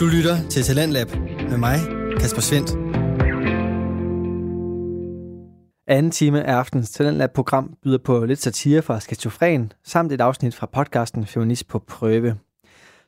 [0.00, 1.08] Du lytter til Talentlab
[1.50, 1.78] med mig,
[2.20, 2.70] Kasper Svendt.
[5.86, 10.66] Anden time af aftens Talentlab-program byder på lidt satire fra Skizofren, samt et afsnit fra
[10.66, 12.36] podcasten Feminist på prøve.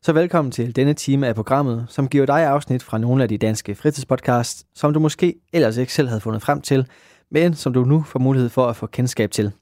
[0.03, 3.39] Så velkommen til denne time af programmet, som giver dig afsnit fra nogle af de
[3.39, 6.87] danske fritidspodcasts, som du måske ellers ikke selv havde fundet frem til,
[7.31, 9.53] men som du nu får mulighed for at få kendskab til.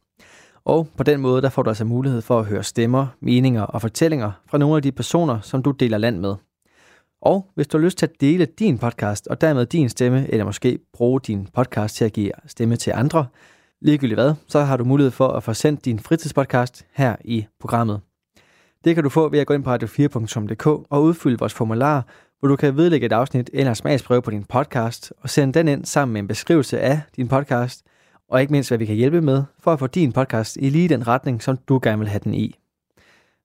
[0.65, 3.81] Og på den måde der får du altså mulighed for at høre stemmer, meninger og
[3.81, 6.35] fortællinger fra nogle af de personer, som du deler land med.
[7.23, 10.45] Og hvis du har lyst til at dele din podcast, og dermed din stemme, eller
[10.45, 13.27] måske bruge din podcast til at give stemme til andre,
[13.80, 18.01] ligegyldigt hvad, så har du mulighed for at få sendt din fritidspodcast her i programmet.
[18.84, 22.06] Det kan du få ved at gå ind på radio4.dk og udfylde vores formular,
[22.38, 25.84] hvor du kan vedlægge et afsnit eller smagsprøve på din podcast, og sende den ind
[25.84, 27.84] sammen med en beskrivelse af din podcast,
[28.29, 30.88] og ikke mindst hvad vi kan hjælpe med, for at få din podcast i lige
[30.88, 32.59] den retning, som du gerne vil have den i.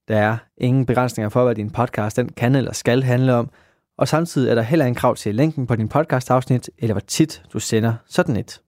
[0.08, 3.50] Der er ingen begrænsninger for, hvad din podcast den kan eller skal handle om,
[3.98, 7.44] og samtidig er der heller en krav til længden på din podcast-afsnit, eller hvor tit
[7.54, 8.62] du sender sådan et.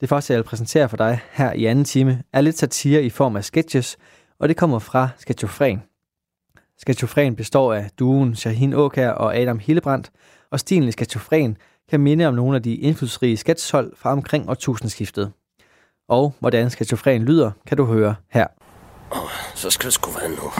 [0.00, 3.10] Det første, jeg vil præsentere for dig her i anden time, er lidt satire i
[3.10, 3.96] form af sketches,
[4.38, 5.82] og det kommer fra Sketchofren.
[6.78, 10.10] Sketchofren består af duen Shahin Åkær og Adam Hillebrandt,
[10.50, 11.56] og stilen i Sketchofren
[11.90, 15.32] kan minde om nogle af de indflydelsesrige sketchhold fra omkring årtusindskiftet.
[16.08, 18.46] Og hvordan Sketchofren lyder, kan du høre her.
[19.10, 20.52] Oh, så skal det sgu være nu.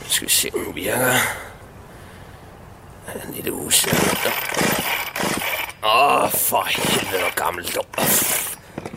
[0.00, 1.49] Nu skal vi se, om den virker.
[3.14, 3.72] En lille uge.
[5.84, 7.80] Åh, oh, for helvede, hvor gammel du.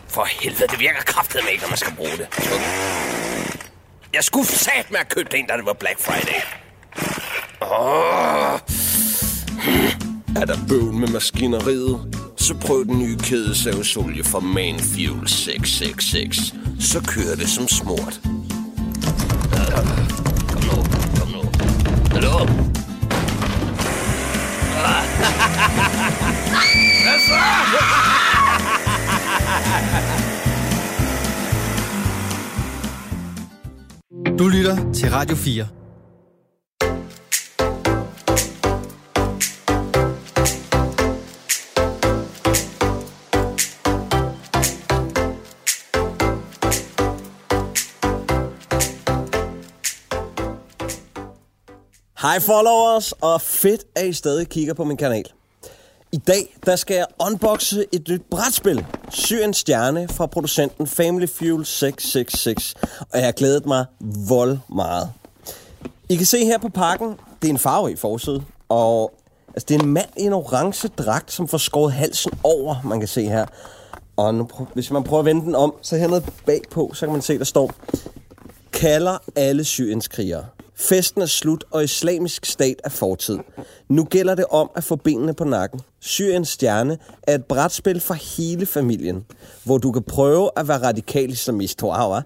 [0.08, 2.26] For helvede, det virker kraftet med ikke, når man skal bruge det.
[4.14, 6.40] Jeg skulle sat med at købe den, da det var Black Friday.
[7.62, 8.54] Åh.
[8.54, 8.60] Oh.
[10.36, 12.14] Er der bøvl med maskineriet?
[12.36, 16.36] Så prøv den nye kædesavsolie fra Manfuel 666.
[16.80, 18.20] Så kører det som smurt.
[34.38, 35.66] Du lytter til Radio 4.
[52.20, 55.24] Hej followers, og fedt at I stadig kigger på min kanal.
[56.14, 61.66] I dag der skal jeg unboxe et nyt brætspil, Syriens Stjerne fra producenten Family Fuel
[61.66, 63.84] 666, og jeg har glædet mig
[64.28, 65.10] vold meget.
[66.08, 67.08] I kan se her på pakken,
[67.42, 69.14] det er en farverig forside, og
[69.48, 72.98] altså, det er en mand i en orange dragt, som får skåret halsen over, man
[72.98, 73.46] kan se her.
[74.16, 77.22] Og nu, hvis man prøver at vende den om, så hernede bagpå, så kan man
[77.22, 77.72] se, der står,
[78.72, 80.44] kalder alle Syriens krigere.
[80.76, 83.38] Festen er slut, og islamisk stat er fortid.
[83.88, 85.80] Nu gælder det om at få benene på nakken.
[86.00, 89.24] Syriens Stjerne er et brætspil for hele familien,
[89.64, 91.82] hvor du kan prøve at være radikal islamist.
[91.82, 92.20] Wow,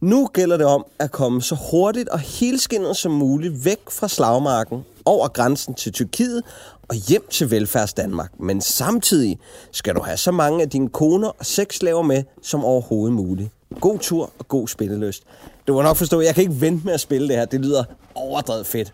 [0.00, 4.84] nu gælder det om at komme så hurtigt og helskindet som muligt væk fra slagmarken,
[5.04, 6.42] over grænsen til Tyrkiet
[6.88, 8.40] og hjem til velfærds Danmark.
[8.40, 9.38] Men samtidig
[9.72, 13.50] skal du have så mange af dine koner og sexslaver med som overhovedet muligt.
[13.80, 15.22] God tur og god spilleløst.
[15.66, 17.44] Du må nok forstå, at jeg kan ikke vente med at spille det her.
[17.44, 17.84] Det lyder
[18.14, 18.92] overdrevet fedt.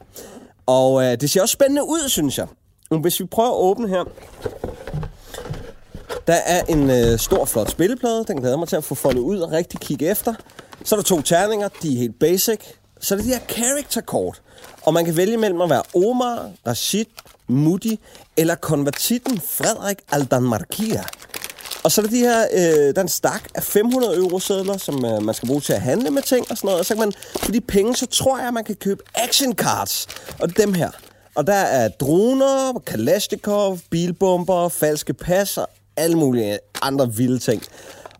[0.66, 2.46] Og øh, det ser også spændende ud, synes jeg.
[3.00, 4.04] Hvis vi prøver at åbne her.
[6.26, 8.24] Der er en øh, stor, flot spilleplade.
[8.28, 10.34] Den glæder mig til at få foldet ud og rigtig kigge efter.
[10.84, 11.68] Så er der to terninger.
[11.82, 12.60] De er helt basic.
[13.00, 14.42] Så er det de her character kort.
[14.82, 17.04] Og man kan vælge mellem at være Omar, Rashid,
[17.46, 17.98] Moody
[18.36, 21.04] eller konvertitten Frederik Aldanmarkia.
[21.84, 24.76] Og så er der de her, øh, der er en stak af 500 euro sedler,
[24.76, 26.80] som øh, man skal bruge til at handle med ting og sådan noget.
[26.80, 29.54] Og så kan man, for de penge, så tror jeg, at man kan købe action
[29.54, 30.06] cards.
[30.40, 30.90] Og det er dem her.
[31.34, 37.62] Og der er droner, kalashnikov, bilbomber, falske pas og alle mulige andre vilde ting.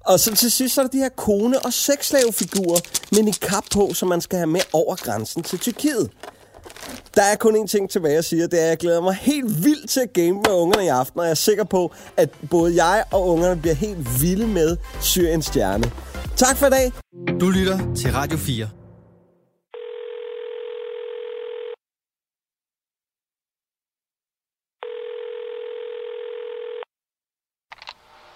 [0.00, 2.80] Og så til sidst så er der de her kone- og sexslavefigurer
[3.12, 6.10] med en kap på, som man skal have med over grænsen til Tyrkiet.
[7.14, 9.64] Der er kun én ting tilbage at sige, det er, at jeg glæder mig helt
[9.64, 12.85] vildt til at game med ungerne i aften, og jeg er sikker på, at både
[12.85, 15.93] jeg og ungerne bliver helt vilde med Syriens Stjerne.
[16.37, 16.93] Tak for i dag.
[17.40, 18.69] Du lytter til Radio 4.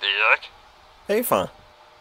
[0.00, 0.44] Det er Erik.
[1.08, 1.46] Hey far.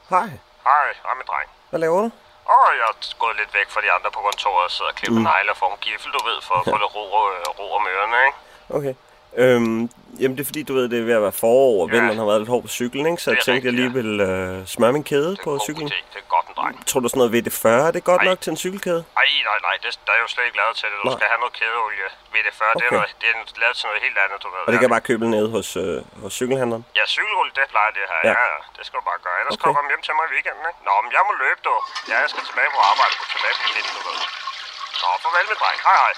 [0.09, 0.27] Hej.
[0.68, 1.50] Hej, hej min dreng.
[1.69, 2.09] Hvad laver du?
[2.53, 5.21] Åh, jeg er gået lidt væk fra de andre på kontoret og sidder og klipper
[5.21, 5.27] mm.
[5.31, 7.03] negle og får en giffel, du ved, for at få lidt ro,
[7.36, 8.39] øh, ro om ørerne, ikke?
[8.77, 8.94] Okay.
[9.44, 9.80] Øhm,
[10.22, 11.92] jamen, det er fordi, du ved, det er ved at være forår, og Ja.
[11.95, 13.19] vinteren har været lidt hård på cyklen, ikke?
[13.24, 15.88] Så jeg tænkte, jeg rigtigt, lige ville øh, smøre min kæde på cyklen.
[15.88, 16.00] idé.
[16.13, 16.75] Det er godt en dreng.
[16.89, 18.28] Tror du sådan noget VD40, er det godt Ej.
[18.30, 19.01] nok til en cykelkæde?
[19.22, 20.98] Ej, nej, nej, det, der er jo slet ikke lavet til det.
[21.04, 21.18] Du Nej.
[21.18, 22.69] skal have noget kædeolie ved det før.
[22.80, 22.95] Det, er Okay.
[23.00, 24.62] noget, det er lavet til noget helt andet, du ved.
[24.68, 26.83] Og det kan jeg bare købe nede hos, øh, hos cykelhandleren.
[27.00, 28.19] Ja, cykelrulle, det plejer det her.
[28.30, 28.33] Ja.
[28.44, 28.50] Ja.
[28.78, 29.38] det skal du bare gøre.
[29.42, 29.57] Ellers Okay.
[29.57, 29.63] okay.
[29.63, 30.80] kan du komme hjem til mig i weekenden, ikke?
[30.88, 31.74] Nå, men jeg må løbe, du.
[32.12, 33.56] Ja, jeg skal tilbage på arbejde på tilbage
[33.98, 34.19] du ved.
[35.01, 35.78] Nå, farvel med dreng.
[35.88, 36.13] Hej, hej.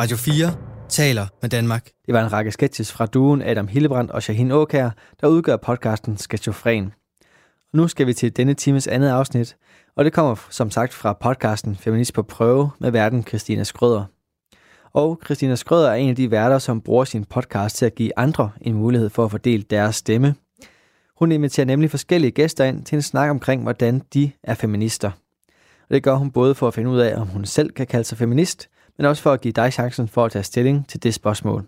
[0.00, 0.54] Radio 4
[0.88, 1.90] taler med Danmark.
[2.06, 6.18] Det var en række sketches fra duen Adam Hillebrand og Shahin Åkær, der udgør podcasten
[6.18, 6.92] Sketchofren.
[7.72, 9.56] Og nu skal vi til denne times andet afsnit,
[9.96, 14.04] og det kommer som sagt fra podcasten Feminist på prøve med verden Christina Skrøder.
[14.92, 18.18] Og Christina Skrøder er en af de værter, som bruger sin podcast til at give
[18.18, 20.34] andre en mulighed for at fordele deres stemme.
[21.18, 25.10] Hun inviterer nemlig forskellige gæster ind til en snak omkring, hvordan de er feminister.
[25.88, 28.04] Og det gør hun både for at finde ud af, om hun selv kan kalde
[28.04, 28.68] sig feminist,
[29.00, 31.66] men også for at give dig chancen for at tage stilling til det spørgsmål.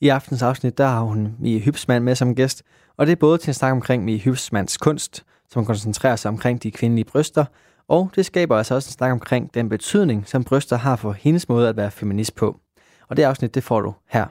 [0.00, 2.62] I aftens afsnit, der har hun Mie Hybsmand med som gæst,
[2.96, 6.62] og det er både til en snak omkring Mie Hybsmands kunst, som koncentrerer sig omkring
[6.62, 7.44] de kvindelige bryster,
[7.88, 11.48] og det skaber altså også en snak omkring den betydning, som bryster har for hendes
[11.48, 12.60] måde at være feminist på.
[13.08, 14.26] Og det afsnit, det får du her.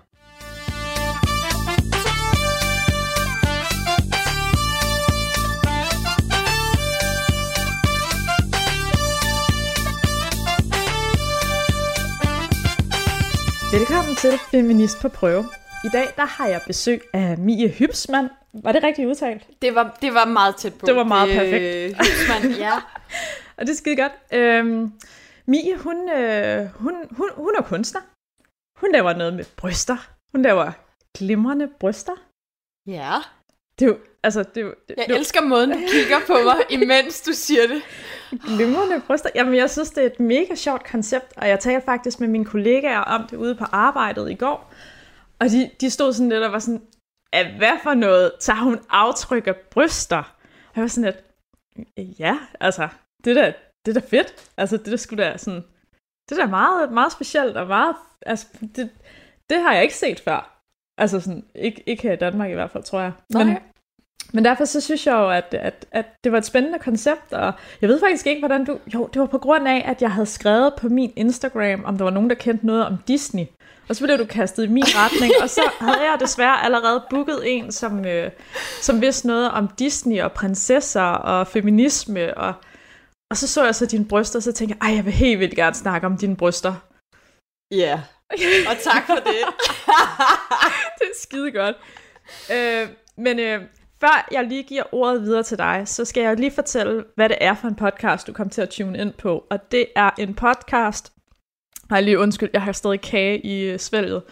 [13.78, 15.44] Velkommen til Feminist på prøve.
[15.84, 18.30] I dag der har jeg besøg af Mie Hybsmand.
[18.54, 19.48] Var det rigtigt udtalt?
[19.62, 20.86] Det var, det var meget tæt på.
[20.86, 21.98] Det var meget Øh, perfekt.
[21.98, 22.72] Husmand, ja.
[23.58, 24.12] Og det er skide godt.
[24.34, 24.92] Øhm,
[25.46, 28.02] Mie, hun, øh, hun, hun, hun er kunstner.
[28.80, 29.98] Hun laver noget med bryster.
[30.32, 30.72] Hun laver
[31.18, 32.14] glimrende bryster.
[32.88, 33.14] ja.
[33.80, 37.22] Det er jo, altså, det det, Jeg er elsker måden, du kigger på mig, imens
[37.22, 37.82] du siger det.
[38.46, 39.30] glimrende bryster.
[39.36, 42.46] Jamen, jeg synes, det er et mega sjovt koncept, og jeg talte faktisk med mine
[42.46, 44.74] kollegaer om det ude på arbejdet i går.
[45.40, 46.82] Og de, de stod sådan lidt og var sådan,
[47.34, 48.32] "At hvad for noget?
[48.40, 50.18] Tager hun aftryk af bryster?
[50.68, 52.88] Og jeg var sådan lidt, ja, altså,
[53.24, 53.54] det er da,
[53.86, 54.50] det er da fedt.
[54.58, 55.64] Altså, det er da sgu da sådan,
[56.30, 57.96] det er da meget, meget specielt, og meget,
[58.26, 58.90] altså, det,
[59.50, 60.52] det har jeg ikke set før.
[60.98, 63.12] Altså sådan, ikke, ikke her i Danmark i hvert fald, tror jeg.
[63.34, 63.62] Men, Nej.
[64.36, 67.54] Men derfor så synes jeg jo, at, at, at det var et spændende koncept, og
[67.82, 68.80] jeg ved faktisk ikke, hvordan du...
[68.94, 72.04] Jo, det var på grund af, at jeg havde skrevet på min Instagram, om der
[72.04, 73.46] var nogen, der kendte noget om Disney.
[73.90, 77.40] Og så blev du kastet i min retning, og så havde jeg desværre allerede booket
[77.46, 78.32] en, som, øh,
[78.82, 82.38] som vidste noget om Disney og prinsesser og feminisme.
[82.38, 82.54] Og,
[83.32, 85.40] og så så jeg så dine bryster, og så tænkte jeg, ej, jeg vil helt
[85.40, 86.74] vildt gerne snakke om dine bryster.
[87.72, 88.02] Ja.
[88.70, 89.42] Og tak for det.
[91.00, 91.76] det er skide godt.
[92.52, 93.62] Øh, men øh,
[94.00, 97.38] før jeg lige giver ordet videre til dig, så skal jeg lige fortælle, hvad det
[97.42, 99.46] er for en podcast, du kom til at tune ind på.
[99.50, 101.14] Og det er en podcast...
[101.90, 104.24] Nej, lige undskyld, jeg har stadig kage i øh, svælget.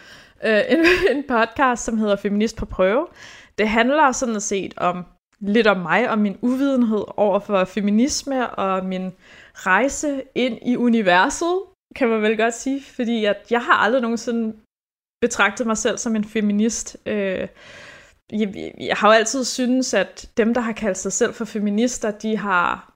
[0.44, 0.78] Øh, en,
[1.16, 3.06] en podcast, som hedder Feminist på prøve.
[3.58, 5.04] Det handler sådan set om
[5.40, 9.12] lidt om mig og min uvidenhed over for feminisme og min
[9.54, 11.60] rejse ind i universet,
[11.96, 12.82] kan man vel godt sige.
[12.82, 14.56] Fordi at jeg har aldrig nogensinde
[15.20, 16.96] betragtet mig selv som en feminist.
[17.06, 17.48] Øh,
[18.40, 22.10] jeg, jeg har jo altid synes, at dem, der har kaldt sig selv for feminister,
[22.10, 22.90] de har...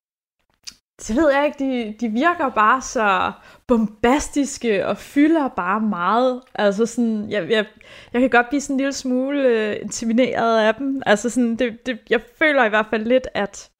[1.06, 3.32] Det ved jeg ikke, de, de virker bare så
[3.66, 6.42] bombastiske og fylder bare meget.
[6.54, 7.66] Altså sådan, jeg, jeg,
[8.12, 11.02] jeg kan godt blive sådan en lille smule øh, intimideret af dem.
[11.06, 13.70] Altså sådan, det, det, jeg føler i hvert fald lidt, at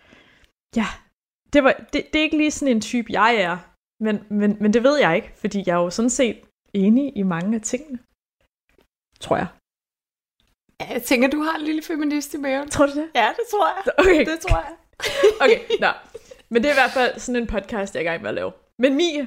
[0.77, 0.87] ja,
[1.53, 3.57] det, var, det, det er ikke lige sådan en type, jeg er.
[4.05, 6.41] Men, men, men det ved jeg ikke, fordi jeg er jo sådan set
[6.75, 7.99] enig i mange af tingene.
[9.21, 9.47] Tror jeg.
[10.81, 12.69] Ja, jeg tænker, du har en lille feminist i maven.
[12.71, 13.09] Tror du det?
[13.15, 13.93] Ja, det tror jeg.
[13.99, 14.75] Okay, Det tror jeg.
[15.43, 15.89] okay, nå.
[16.49, 18.35] Men det er i hvert fald sådan en podcast, jeg er i gang med at
[18.35, 18.53] lave.
[18.79, 19.27] Men Mie,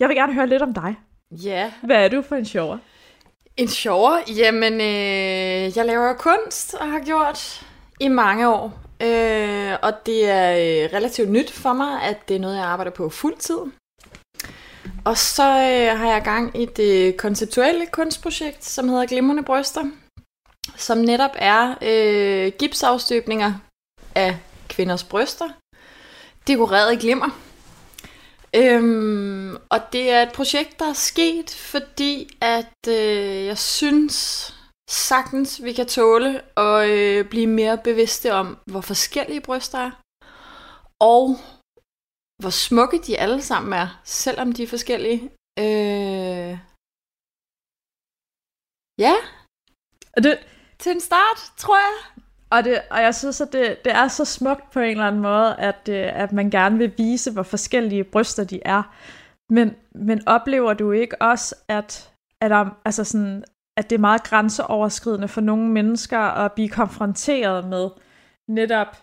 [0.00, 0.96] jeg vil gerne høre lidt om dig.
[1.30, 1.72] Ja.
[1.82, 2.78] Hvad er du for en sjovere?
[3.56, 4.22] En sjovere?
[4.36, 7.66] Jamen, øh, jeg laver kunst og har gjort
[8.00, 8.64] i mange år.
[9.02, 12.90] Øh, og det er øh, relativt nyt for mig, at det er noget, jeg arbejder
[12.92, 13.58] på fuldtid.
[15.04, 19.84] Og så øh, har jeg gang i det konceptuelle kunstprojekt, som hedder Glimrende Bryster,
[20.76, 23.52] som netop er øh, gipsafstøbninger
[24.14, 24.38] af
[24.68, 25.48] kvinders bryster,
[26.46, 27.30] dekoreret i glimmer.
[28.56, 34.16] Øhm, og det er et projekt, der er sket, fordi at øh, jeg synes
[34.90, 39.90] sagtens, vi kan tåle at øh, blive mere bevidste om, hvor forskellige bryster er,
[41.00, 41.24] og
[42.42, 45.20] hvor smukke de alle sammen er, selvom de er forskellige.
[45.58, 46.58] Øh...
[48.98, 49.14] Ja,
[50.16, 50.38] og, det,
[50.78, 52.22] til en start, tror jeg.
[52.50, 55.22] og, det, og jeg synes, at det, det er så smukt på en eller anden
[55.22, 58.82] måde, at, øh, at man gerne vil vise, hvor forskellige bryster de er.
[59.48, 63.44] Men, men oplever du ikke også, at, at, altså sådan,
[63.76, 67.90] at det er meget grænseoverskridende for nogle mennesker at blive konfronteret med
[68.48, 68.96] netop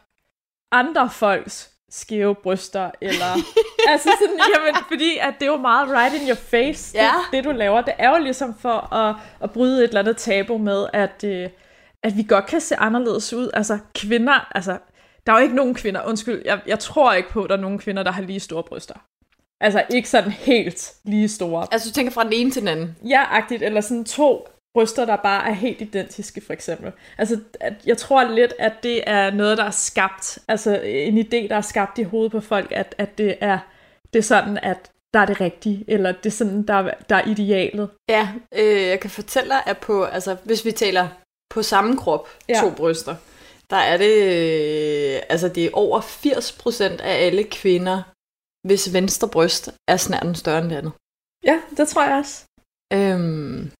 [0.71, 3.33] andre folks skæve bryster, eller...
[3.91, 7.03] altså sådan, jamen, fordi at det er jo meget right in your face, Ja.
[7.03, 7.81] det, det du laver.
[7.81, 11.49] Det er jo ligesom for at, at bryde et eller andet tabu med, at, øh,
[12.03, 13.49] at vi godt kan se anderledes ud.
[13.53, 14.77] Altså kvinder, altså
[15.27, 17.61] der er jo ikke nogen kvinder, undskyld, jeg, jeg tror ikke på, at der er
[17.61, 18.95] nogen kvinder, der har lige store bryster.
[19.61, 21.67] Altså ikke sådan helt lige store.
[21.71, 22.95] Altså, du tænker fra den ene til den anden.
[23.09, 26.91] Ja-agtigt, eller sådan to bryster, der bare er helt identiske, for eksempel.
[27.17, 31.47] Altså, at jeg tror lidt, at det er noget, der er skabt, altså en idé,
[31.47, 33.59] der er skabt i hovedet på folk, at, at det, er,
[34.13, 37.15] det er sådan, at der er det rigtige, eller det er sådan, der, er- der
[37.15, 37.89] er idealet.
[38.09, 41.07] Ja, øh, jeg kan fortælle dig, at på, altså, hvis vi taler
[41.49, 42.59] på samme krop, ja.
[42.61, 43.15] to bryster,
[43.69, 48.01] der er det, øh, altså det er over 80% af alle kvinder,
[48.67, 50.91] hvis venstre bryst er snærten større end det andet.
[51.43, 52.43] Ja, det tror jeg også.
[52.93, 53.71] Øhm,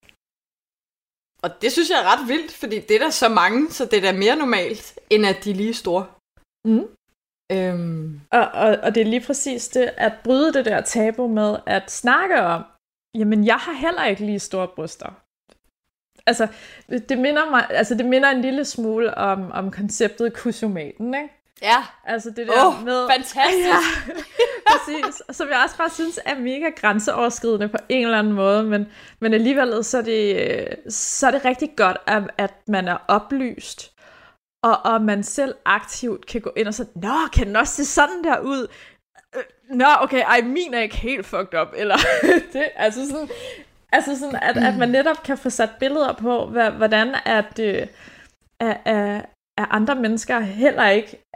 [1.44, 3.98] og det synes jeg er ret vildt, fordi det er der så mange, så det
[3.98, 6.06] er da mere normalt, end at de er lige store.
[6.66, 6.88] Mm.
[7.52, 11.58] Øhm, Og, og, og det er lige præcis det, at bryde det der tabu med
[11.66, 12.64] at snakke om,
[13.16, 15.22] jamen jeg har heller ikke lige store bryster.
[16.26, 16.48] Altså,
[17.10, 21.30] det minder, mig, altså, det minder en lille smule om, om konceptet kusomaten, ikke?
[21.62, 23.08] Ja, Altså det der Åh, med...
[23.10, 23.68] fantastisk.
[23.68, 23.80] Ja,
[24.72, 25.22] præcis.
[25.32, 28.88] Som jeg også bare synes er mega grænseoverskridende på en eller anden måde, men,
[29.20, 32.98] men alligevel så er, det, øh, så er det rigtig godt, at, at man er
[33.08, 33.92] oplyst,
[34.64, 37.86] og, og man selv aktivt kan gå ind og så, Nå, kan den også se
[37.86, 38.68] sådan der ud?
[39.36, 39.44] Øh,
[39.78, 41.98] Nå, okay, ej, min er ikke helt fucked up, eller
[42.54, 43.30] det, altså sådan,
[43.92, 46.46] altså sådan at, at man netop kan få sat billeder på,
[46.78, 47.88] hvordan at, øh,
[48.60, 49.26] at, at,
[49.58, 51.29] at andre mennesker heller ikke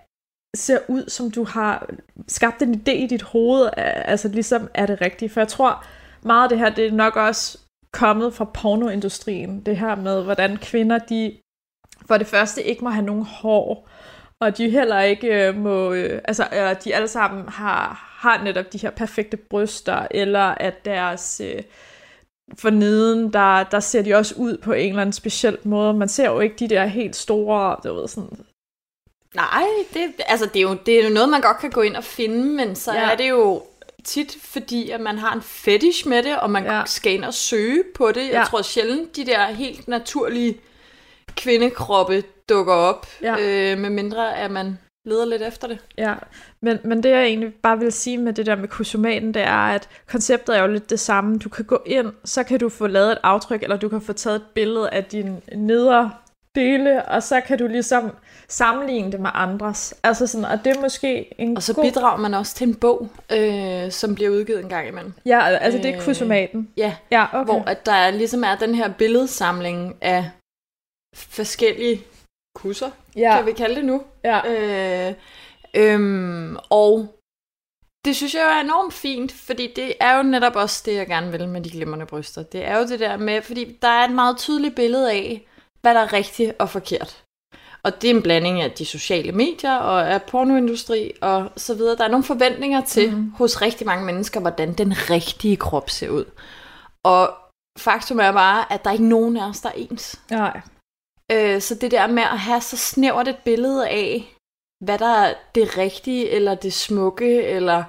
[0.55, 1.89] ser ud, som du har
[2.27, 5.31] skabt en idé i dit hoved, altså ligesom er det rigtigt.
[5.31, 5.85] For jeg tror,
[6.23, 7.57] meget af det her, det er nok også
[7.93, 9.61] kommet fra pornoindustrien.
[9.65, 11.37] Det her med, hvordan kvinder, de
[12.07, 13.89] for det første ikke må have nogen hår,
[14.41, 18.73] og de heller ikke øh, må, øh, altså øh, de alle sammen har, har netop
[18.73, 21.63] de her perfekte bryster, eller at deres øh,
[22.57, 25.93] forneden, der, der ser de også ud på en eller anden speciel måde.
[25.93, 28.45] Man ser jo ikke de der helt store, du ved, sådan
[29.35, 29.63] nej,
[29.93, 32.03] det, altså, det, er jo, det er jo noget, man godt kan gå ind og
[32.03, 33.11] finde, men så Ja.
[33.11, 33.63] er det jo
[34.03, 36.81] tit fordi, at man har en fetish med det, og man Ja.
[36.85, 38.21] skal ind og søge på det.
[38.23, 38.43] Jeg Ja.
[38.43, 40.57] tror sjældent, de der helt naturlige
[41.35, 43.35] kvindekroppe dukker op, Ja.
[43.39, 45.77] øh, med mindre at man leder lidt efter det.
[45.97, 46.13] Ja,
[46.61, 49.51] men, men det jeg egentlig bare vil sige med det der med kusomaten, det er,
[49.67, 51.37] at konceptet er jo lidt det samme.
[51.37, 54.13] Du kan gå ind, så kan du få lavet et aftryk, eller du kan få
[54.13, 56.11] taget et billede af dine nedre
[56.55, 58.11] dele, og så kan du ligesom
[58.47, 59.93] sammenligne det med andres.
[60.03, 61.83] Altså sådan, og det er måske en Og så god...
[61.83, 65.13] bidrager man også til en bog, øh, som bliver udgivet en gang imellem.
[65.25, 66.69] Ja, altså det er Øh, kusomaten.
[66.77, 67.45] Ja, Ja, okay.
[67.53, 70.29] hvor at der er, ligesom er den her billedsamling af
[71.15, 72.01] forskellige
[72.55, 74.01] kusser, ja, kan vi kalde det nu.
[74.23, 74.41] ja,
[75.09, 75.13] Øh,
[75.73, 77.07] øhm, og
[78.05, 81.07] det synes jeg jo er enormt fint, fordi det er jo netop også det, jeg
[81.07, 82.43] gerne vil med de glimrende bryster.
[82.43, 85.47] Det er jo det der med, fordi der er et meget tydeligt billede af,
[85.83, 87.23] hvad der er rigtigt og forkert.
[87.83, 91.95] Og det er en blanding af de sociale medier og af pornoindustri og så videre.
[91.97, 93.19] Der er nogle forventninger til Mhm.
[93.19, 93.31] mm.
[93.31, 96.25] hos rigtig mange mennesker, hvordan den rigtige krop ser ud.
[97.03, 97.37] Og
[97.79, 100.21] faktum er bare, at der er ikke nogen af os, der er ens.
[100.31, 100.61] nej.
[101.31, 104.35] Øh, så det der med at have så snævert et billede af,
[104.85, 107.83] hvad der er det rigtige, eller det smukke, eller...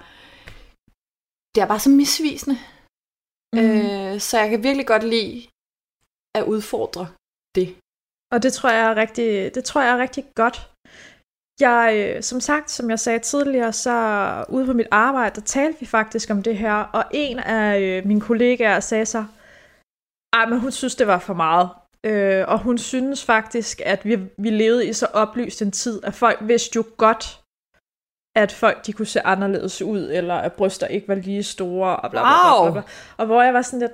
[1.55, 2.59] Det er bare så misvisende.
[3.53, 3.61] Mm.
[3.61, 5.47] Øh, så jeg kan virkelig godt lide
[6.35, 7.09] at udfordre
[7.55, 7.77] det.
[8.35, 10.71] Og det tror jeg er rigtig, det tror jeg er rigtig godt.
[11.61, 13.95] Jeg, øh, som sagt, som jeg sagde tidligere, så
[14.49, 18.07] ude på mit arbejde, der talte vi faktisk om det her, og en af øh,
[18.07, 19.25] mine kollegaer sagde så,
[20.33, 21.69] ej, men hun synes, det var for meget.
[22.07, 26.15] Øh, og hun synes faktisk, at vi, vi levede i så oplyst en tid, at
[26.15, 27.41] folk vidste jo godt,
[28.37, 32.11] at folk de kunne se anderledes ud, eller at bryster ikke var lige store, og
[32.11, 32.91] bla bla bla, bla, bla.
[33.17, 33.93] Og hvor jeg var sådan lidt,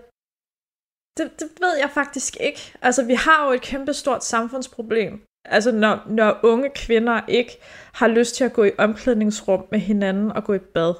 [1.20, 2.72] det, det ved jeg faktisk ikke.
[2.82, 5.22] Altså, vi har jo et kæmpe stort samfundsproblem.
[5.44, 7.58] Altså, når, når unge kvinder ikke
[7.92, 10.94] har lyst til at gå i omklædningsrum med hinanden og gå i bad.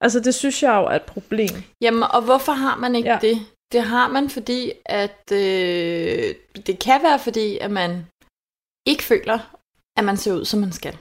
[0.00, 1.54] Altså, det synes jeg jo er et problem.
[1.80, 3.18] Jamen, og hvorfor har man ikke ja.
[3.20, 3.38] det?
[3.72, 6.34] Det har man, fordi at øh,
[6.66, 8.06] det kan være, fordi at man
[8.86, 9.38] ikke føler,
[9.96, 10.96] at man ser ud, som man skal.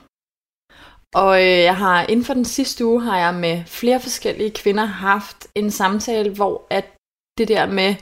[1.15, 4.85] Og øh, jeg har inden for den sidste uge har jeg med flere forskellige kvinder
[4.85, 6.85] haft en samtale, hvor at
[7.37, 7.95] det der med,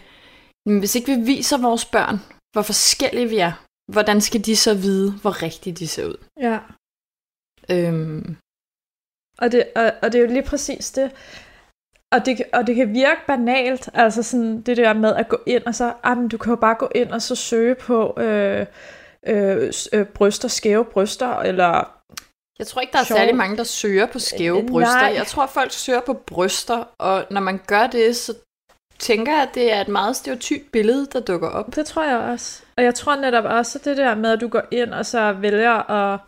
[0.65, 2.17] jamen, hvis ikke vi viser vores børn,
[2.53, 3.51] hvor forskellige vi er,
[3.91, 6.17] hvordan skal de så vide, hvor rigtigt de ser ud?
[6.41, 6.60] Ja.
[7.72, 8.38] Øhm,
[9.38, 11.12] Og det, og, og det er jo lige præcis det.
[12.12, 15.63] og, det, og det kan virke banalt, altså sådan det der med at gå ind,
[15.65, 18.65] og så, ah, men du kan jo bare gå ind og så søge på øh,
[19.27, 22.01] øh, øh, bryster, skæve bryster, eller
[22.60, 23.17] Jeg tror ikke, der er Sjov.
[23.17, 24.93] særlig mange, der søger på skæve Øh, bryster.
[25.01, 25.13] nej.
[25.15, 28.34] Jeg tror, folk søger på bryster, og når man gør det, så
[28.99, 31.75] tænker at det er et meget stereotypt billede, der dukker op.
[31.75, 32.63] Det tror jeg også.
[32.77, 35.33] Og jeg tror netop også, at det der med, at du går ind og så
[35.33, 36.19] vælger at,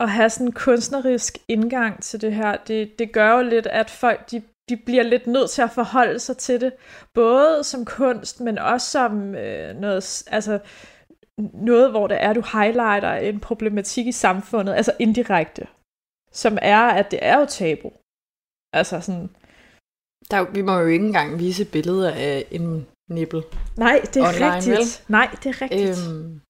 [0.00, 3.90] at have sådan en kunstnerisk indgang til det her, det, det gør jo lidt, at
[3.90, 6.72] folk de, de bliver lidt nødt til at forholde sig til det.
[7.14, 10.58] Både som kunst, men også som øh, noget, altså,
[11.38, 15.66] noget, hvor det er, at du highlighter en problematik i samfundet, altså indirekte,
[16.32, 17.92] som er, at det er jo tabu.
[18.72, 19.30] Altså sådan,
[20.30, 23.42] der, er vi må jo ikke engang vise billeder af en nippel.
[23.76, 24.76] nej, det er Online, rigtigt.
[24.78, 24.86] vel?
[25.08, 25.98] Nej, det er rigtigt.
[26.08, 26.40] Øhm,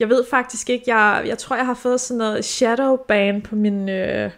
[0.00, 3.56] Jeg ved faktisk ikke, jeg, jeg tror, jeg har fået sådan noget shadow ban på
[3.56, 4.30] min, øh,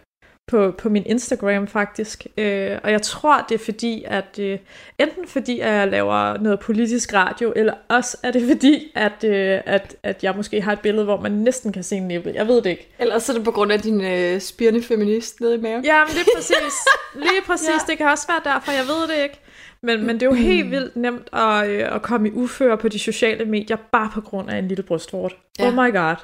[0.47, 2.27] på, på min Instagram faktisk.
[2.37, 4.59] Øh, og jeg tror, det er fordi, at øh,
[4.99, 9.59] enten fordi, at jeg laver noget politisk radio, eller også er det fordi, at, øh,
[9.65, 12.33] at, at jeg måske har et billede, hvor man næsten kan se en nippel.
[12.33, 12.87] Jeg ved det ikke.
[12.99, 15.85] ellers er det på grund af din øh, spirende feminist nede i maven.
[15.85, 16.73] Ja, men lige præcis.
[17.15, 17.69] Lige præcis.
[17.69, 17.91] Ja.
[17.91, 19.39] Det kan også være derfor, jeg ved det ikke.
[19.81, 22.89] Men, men det er jo helt vildt nemt at, øh, at komme i uføre på
[22.89, 25.35] de sociale medier, bare på grund af en lille brystvort.
[25.59, 25.67] Ja.
[25.67, 26.15] Oh my god.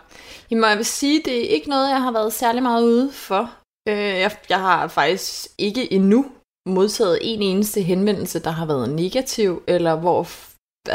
[0.52, 3.59] Jamen, jeg vil sige, det er ikke noget, jeg har været særlig meget ude for.
[3.90, 6.32] Øh, jeg, jeg har faktisk ikke endnu
[6.70, 10.28] modtaget en eneste henvendelse, der har været negativ, eller hvor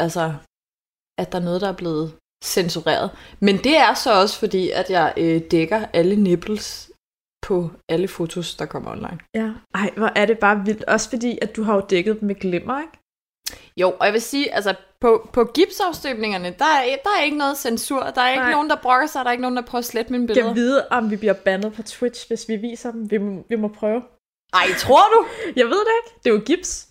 [0.03, 0.33] altså,
[1.21, 3.11] at der er noget, der er blevet censureret.
[3.39, 6.91] Men det er så også fordi, at jeg øh, dækker alle nipples
[7.47, 9.19] på alle fotos, der kommer online.
[9.35, 9.53] Ja.
[9.73, 10.83] Ej, hvor er det bare vildt.
[10.83, 12.97] Også fordi, at du har jo dækket dem med glimmer, ikke?
[13.77, 17.57] Jo, og jeg vil sige, altså på, på gipsafstøbninger, der er, der er ikke noget
[17.57, 18.03] censur.
[18.03, 18.51] Der er ikke Nej.
[18.51, 19.19] nogen, der brokker sig.
[19.19, 20.53] Der er ikke nogen, der prøver at slette mine billeder.
[20.53, 23.11] vide, om vi bliver bandet på Twitch, hvis vi viser dem.
[23.11, 24.03] Vi må, vi må prøve.
[24.53, 25.25] Ej, tror du?
[25.59, 26.15] Jeg ved det ikke.
[26.23, 26.87] Det er jo gips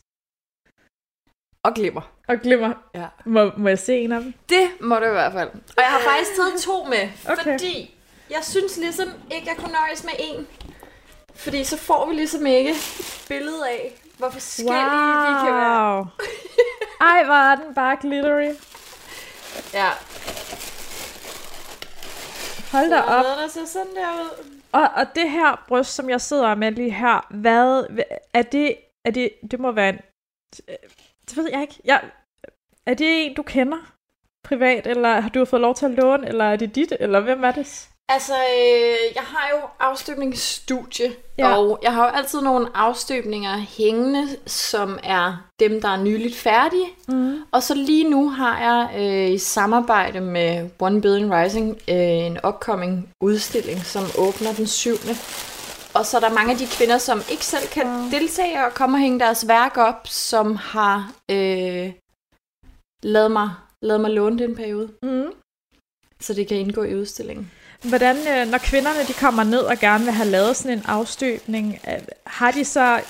[1.64, 2.02] Og glimmer.
[2.28, 2.72] og glimmer.
[2.94, 3.06] Ja.
[3.26, 4.34] Må, må jeg se en af dem?
[4.48, 5.48] Det må du i hvert fald.
[5.48, 7.42] Og jeg har faktisk taget to med, Okay.
[7.58, 7.94] fordi
[8.30, 10.46] jeg synes ligesom ikke, jeg kunne nøjes med en.
[11.34, 12.74] Fordi så får vi ligesom ikke
[13.28, 15.28] billedet af, hvor forskellige wow.
[15.28, 16.08] vi kan være.
[17.10, 18.54] Ej, hvor er den bare glittery.
[19.74, 19.90] Ja.
[22.72, 23.24] Hold da op.
[23.24, 24.50] Der ser sådan der ud.
[24.72, 27.86] Og, og det her bryst, som jeg sidder med lige her, hvad,
[28.34, 29.98] er det, er det, det må være en,
[31.28, 32.10] det ved jeg ikke, jeg,
[32.86, 33.78] er det en, du kender
[34.44, 37.44] privat, eller har du fået lov til at låne, eller er det dit, eller hvem
[37.44, 37.88] er det?
[38.08, 41.56] Altså, øh, jeg har jo afstøbningsstudie, Ja.
[41.58, 46.86] og jeg har jo altid nogle afstøbninger hængende, som er dem, der er nyligt færdige.
[47.08, 47.42] Mm.
[47.52, 52.38] Og så lige nu har jeg øh, i samarbejde med One Billion Rising øh, en
[52.48, 54.90] upcoming udstilling, som åbner den 7.
[55.94, 58.10] Og så er der mange af de kvinder, som ikke selv kan Wow.
[58.10, 61.92] deltage og komme og hænge deres værk op, som har øh,
[63.02, 63.50] lavet, mig,
[63.82, 65.32] lavet mig låne den periode, Mm.
[66.20, 67.50] så det kan indgå i udstillingen.
[67.88, 71.78] Hvordan, øh, når kvinderne de kommer ned og gerne vil have lavet sådan en afstøbning,
[71.88, 73.00] øh, har de så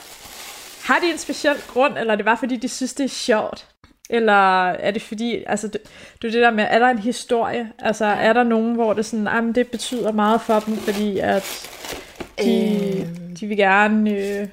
[0.84, 3.66] har de en speciel grund, eller er det bare fordi, de synes, det er sjovt?
[4.10, 5.80] Eller er det fordi, altså det
[6.24, 7.72] er det der med, er der en historie?
[7.78, 11.18] Altså er der nogen, hvor det sådan, ah, men det betyder meget for dem, fordi
[11.18, 11.68] at
[12.38, 13.06] de, Øh.
[13.40, 14.10] de vil gerne...
[14.10, 14.48] Øh,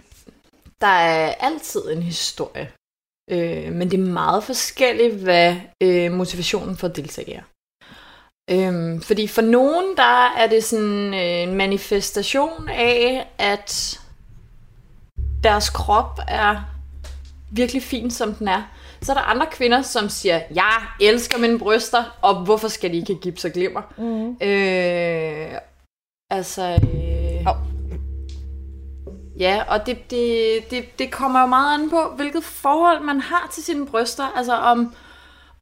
[0.81, 2.71] Der er altid en historie,
[3.31, 7.41] øh, men det er meget forskelligt, hvad øh, motivationen for at deltage er.
[8.51, 13.99] Øhm, fordi for nogen, der er det sådan øh, en manifestation af, at
[15.43, 16.55] deres krop er
[17.51, 18.61] virkelig fin, som den er.
[19.01, 22.97] Så er der andre kvinder, som siger, jeg elsker mine bryster, og hvorfor skal de
[22.97, 23.81] ikke gips og glimmer?
[23.97, 24.29] mm.
[24.47, 25.57] Øh,
[26.29, 26.79] altså...
[26.83, 27.55] Øh, Au.
[29.39, 33.49] Ja, og det, det, det, det kommer jo meget an på, hvilket forhold man har
[33.53, 34.37] til sine bryster.
[34.37, 34.95] Altså om,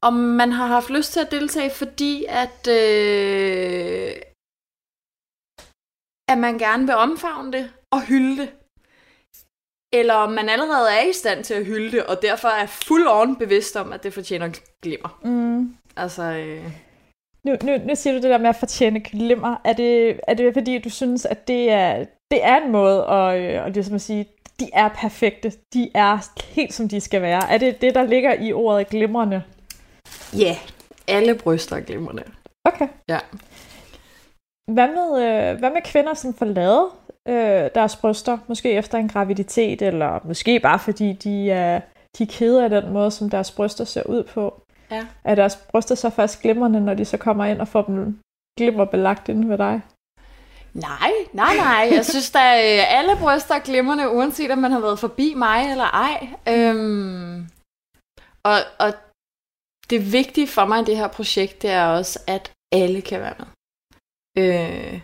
[0.02, 4.12] om man har haft lyst til at deltage, fordi at, øh,
[6.32, 8.50] at man gerne vil omfavne det og hylde det.
[9.94, 13.08] Eller om man allerede er i stand til at hylde det, og derfor er full
[13.08, 14.50] on bevidst om, at det fortjener
[14.82, 15.20] glimmer.
[15.24, 15.76] Mm.
[15.98, 16.64] Altså, øh,
[17.44, 19.62] Nu, nu, nu siger du det der med at fortjene glimmer.
[19.66, 23.42] Er det, er det fordi, du synes, at det er, det er en måde at,
[23.42, 24.26] øh, at, ligesom at sige,
[24.60, 25.52] de er perfekte.
[25.74, 27.52] De er helt som de skal være.
[27.52, 29.44] Er det det, der ligger i ordet glimrende?
[30.34, 30.58] Ja, yeah.
[31.08, 32.24] alle bryster er glimrende.
[32.66, 32.88] Okay.
[33.08, 33.20] Ja.
[34.72, 36.90] Hvad med, øh, hvad med kvinder, som får lavet
[37.28, 41.82] øh, deres bryster, måske efter en graviditet, eller måske bare fordi de er,
[42.18, 44.62] de er kede af den måde, som deres bryster ser ud på?
[44.92, 45.06] Ja.
[45.24, 48.20] Er deres bryster så først glimrende, når de så kommer ind og får dem
[48.58, 49.82] glimmerbelagt inde ved dig?
[50.74, 51.90] Nej, nej, nej.
[51.92, 55.72] Jeg synes, at øh, alle bryster er glimrende, uanset om man har været forbi mig
[55.72, 56.28] eller ej.
[56.48, 57.48] Øhm,
[58.44, 58.94] og, og
[59.90, 63.36] det vigtige for mig i det her projekt, det er også, at alle kan være
[63.40, 63.48] med.
[64.40, 65.02] Øh,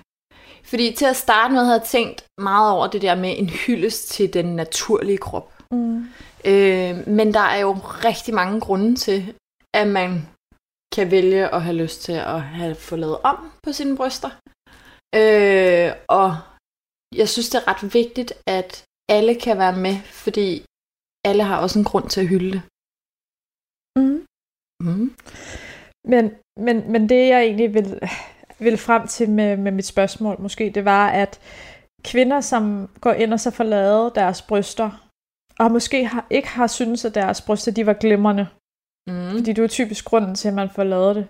[0.64, 4.10] fordi til at starte med havde jeg tænkt meget over det der med en hyldest
[4.10, 5.54] til den naturlige krop.
[5.72, 5.98] Mm.
[6.46, 7.72] Øh, men der er jo
[8.08, 9.36] rigtig mange grunde til,
[9.74, 10.28] at man
[10.96, 14.30] kan vælge at have lyst til at have fået lavet om på sine bryster.
[15.22, 16.30] Øh, og
[17.16, 19.96] jeg synes, det er ret vigtigt, at alle kan være med,
[20.26, 20.66] fordi
[21.30, 22.62] alle har også en grund til at hylde det.
[24.00, 24.26] Mm.
[24.84, 25.16] Mm.
[26.12, 26.26] Men,
[26.60, 28.00] men, men det jeg egentlig vil,
[28.60, 31.40] vil frem til med, med mit spørgsmål måske, det var, at
[32.04, 34.90] kvinder, som går ind og så får lavet deres bryster,
[35.60, 38.48] og måske har, ikke har syntes, at deres bryster de var glimrende,
[39.10, 39.32] Mm.
[39.32, 41.26] fordi det er typisk grunden til, at man får lavet det.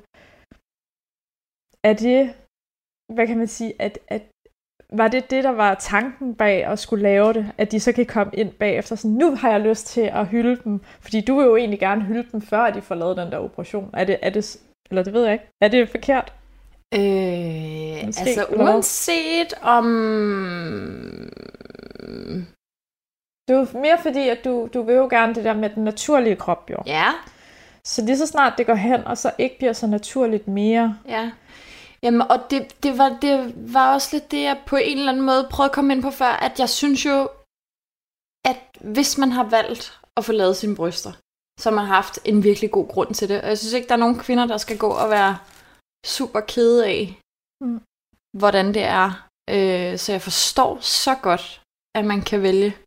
[1.89, 2.19] Er det,
[3.15, 4.23] hvad kan man sige, at, at
[4.93, 7.51] var det det, der var tanken bag at skulle lave det?
[7.57, 10.61] At de så kan komme ind bagefter sådan, nu har jeg lyst til at hylde
[10.63, 10.81] dem.
[11.01, 13.89] Fordi du vil jo egentlig gerne hylde dem, før de får lavet den der operation.
[13.93, 14.57] Er det, er det
[14.89, 15.45] eller det ved jeg ikke.
[15.61, 16.33] Er det forkert?
[16.93, 16.99] Øh,
[18.05, 19.85] Måske, altså eller uanset om...
[23.47, 26.35] Det er mere fordi, at du, du vil jo gerne det der med den naturlige
[26.35, 26.77] krop, jo.
[26.85, 27.05] Ja,
[27.83, 30.97] Så lige så snart det går hen, og så ikke bliver så naturligt mere.
[31.09, 31.31] ja.
[32.05, 33.35] Jamen, og det, det, var, det
[33.73, 36.11] var også lidt det, jeg på en eller anden måde prøvede at komme ind på
[36.21, 37.17] før, at jeg synes jo,
[38.51, 38.59] at
[38.95, 39.83] hvis man har valgt
[40.17, 41.11] at få lavet sine bryster,
[41.59, 43.41] så har man haft en virkelig god grund til det.
[43.41, 45.37] Og jeg synes ikke, der er nogen kvinder, der skal gå og være
[46.05, 47.19] super kede af,
[47.63, 47.81] Mm.
[48.41, 49.27] hvordan det er.
[49.49, 51.61] Øh, så jeg forstår så godt,
[51.95, 52.77] at man kan vælge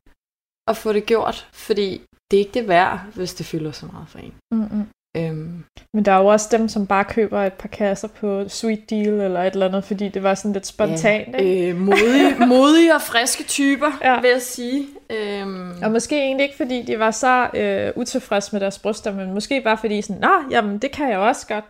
[0.71, 1.89] at få det gjort, fordi
[2.31, 4.35] det er ikke det værd, hvis det fylder så meget for en.
[4.55, 4.87] Mm-mm.
[5.27, 8.91] Øhm, Men der er jo også dem, som bare køber et par kasser på Sweet
[8.91, 11.39] Deal eller et eller andet, fordi det var sådan lidt spontant, ja.
[11.39, 11.69] ikke?
[11.71, 14.21] øh, modige, modige og friske typer, Ja.
[14.21, 14.87] vil jeg sige.
[15.11, 19.35] Øhm, Og måske egentlig ikke, fordi de var så øh, utilfredse med deres bryster, men
[19.35, 21.65] måske bare fordi sådan, nå, jamen det kan jeg også godt.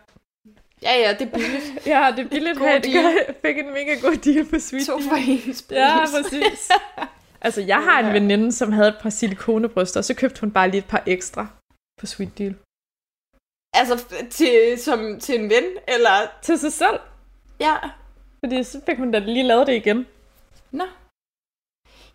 [0.83, 1.63] ja, ja, det er billigt.
[1.85, 2.79] Ja, det er billigt God.
[2.83, 5.65] Det gør, jeg fik en mega god deal på Sweet to for ens.
[5.71, 6.69] Ja, præcis.
[7.41, 10.69] Altså, jeg har en veninde, som havde et par silikonebryster, og så købte hun bare
[10.69, 11.47] lige et par ekstra
[11.99, 12.55] på Sweet Deal.
[13.73, 16.27] Altså, til, som, til en ven, eller...
[16.41, 16.99] Til sig selv,
[17.59, 17.75] Ja,
[18.45, 20.07] fordi så fik hun da lige lavet det igen.
[20.71, 20.83] nå.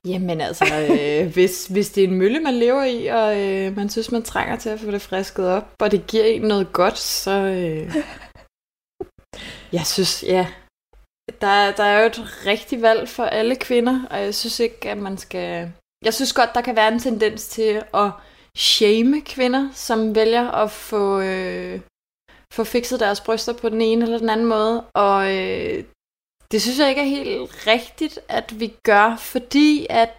[0.07, 3.89] Jamen altså, øh, hvis, hvis det er en mølle, man lever i, og øh, man
[3.89, 6.99] synes, man trænger til at få det frisket op, og det giver en noget godt,
[6.99, 7.31] så...
[7.31, 7.97] Øh,
[9.79, 10.47] jeg synes, ja,
[11.41, 14.99] der, der er jo et rigtigt valg for alle kvinder, og jeg synes ikke, at
[14.99, 15.73] man skal...
[16.05, 18.11] Jeg synes godt, der kan være en tendens til at
[18.57, 21.81] shame kvinder, som vælger at få, øh,
[22.53, 25.85] få fikset deres bryster på den ene eller den anden måde, og øh,
[26.53, 30.11] det synes jeg ikke er helt rigtigt, at vi gør, fordi at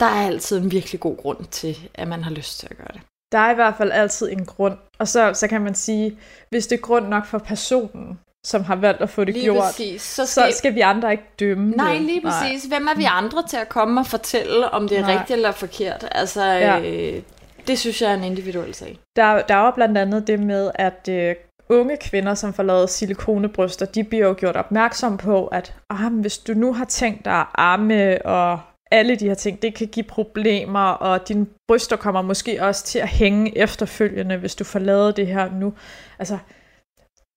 [0.00, 2.92] der er altid en virkelig god grund til, at man har lyst til at gøre
[2.92, 3.00] det.
[3.32, 4.78] Der er i hvert fald altid en grund.
[4.98, 6.18] Og så, så kan man sige,
[6.50, 9.62] hvis det er grund nok for personen, som har valgt at få det Lige gjort,
[9.62, 10.02] præcis.
[10.02, 12.02] Så skal, så skal vi andre ikke dømme Nej, det.
[12.02, 12.64] lige præcis.
[12.64, 15.12] Hvem er vi andre til at komme og fortælle, om det er Nej.
[15.12, 16.08] rigtigt eller forkert?
[16.12, 16.80] Altså, Ja.
[16.80, 17.22] øh,
[17.66, 18.98] det synes jeg er en individuel sag.
[19.16, 21.34] Der, der er jo blandt andet det med, at øh,
[21.68, 26.38] unge kvinder, som får lavet silikonebryster, de bliver jo gjort opmærksom på, at ah, hvis
[26.38, 30.04] du nu har tænkt dig at arme og alle de her ting, det kan give
[30.04, 35.16] problemer, og dine bryster kommer måske også til at hænge efterfølgende, hvis du får lavet
[35.16, 35.72] det her nu.
[36.18, 36.38] Altså,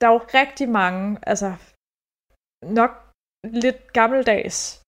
[0.02, 1.54] der er jo rigtig mange, altså
[2.66, 2.92] nok
[3.44, 4.82] lidt gammeldags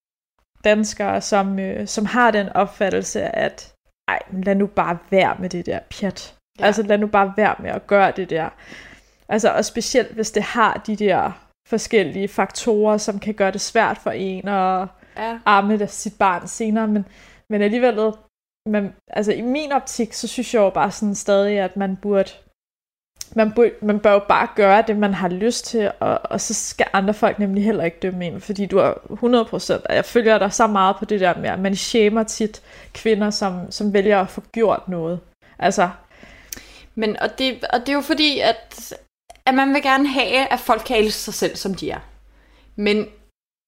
[0.63, 3.73] danskere, som, øh, som har den opfattelse, at
[4.08, 6.36] ej, lad nu bare være med det der pjat.
[6.60, 6.65] Ja.
[6.65, 8.49] Altså lad nu bare være med at gøre det der.
[9.30, 11.32] Altså, og specielt hvis det har de der
[11.67, 15.39] forskellige faktorer, som kan gøre det svært for en at Ja.
[15.45, 17.06] arme sit barn senere, men,
[17.49, 18.13] men alligevel,
[18.69, 22.32] man, altså i min optik, så synes jeg jo bare sådan stadig, at man burde,
[23.36, 26.54] man, burde, man bør jo bare gøre det, man har lyst til, og, og så
[26.54, 30.38] skal andre folk nemlig heller ikke dømme en, fordi du er 100%, og jeg følger
[30.38, 32.62] dig så meget på det der med, at man shamer tit
[32.93, 35.19] kvinder, som, som vælger at få gjort noget.
[35.60, 35.89] Altså,
[36.96, 38.93] Men, og, det, og det er jo fordi, at,
[39.46, 42.00] at man vil gerne have, at folk kan elske sig selv, som de er.
[42.76, 43.08] Men,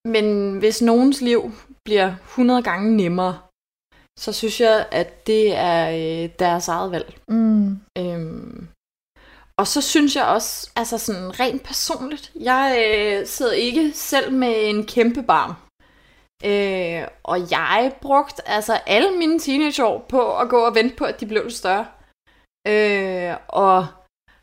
[0.06, 1.52] men hvis nogens liv
[1.86, 3.40] bliver 100 gange nemmere,
[4.20, 7.18] så synes jeg, at det er øh, deres eget valg.
[7.28, 8.68] mm, Øhm,
[9.60, 14.54] og så synes jeg også, altså sådan rent personligt, jeg øh, sidder ikke selv med
[14.70, 15.54] en kæmpe barm.
[16.46, 21.20] Øh, og jeg brugte altså alle mine teenageår på at gå og vente på, at
[21.20, 21.86] de blev lidt større.
[22.68, 23.88] Øh, og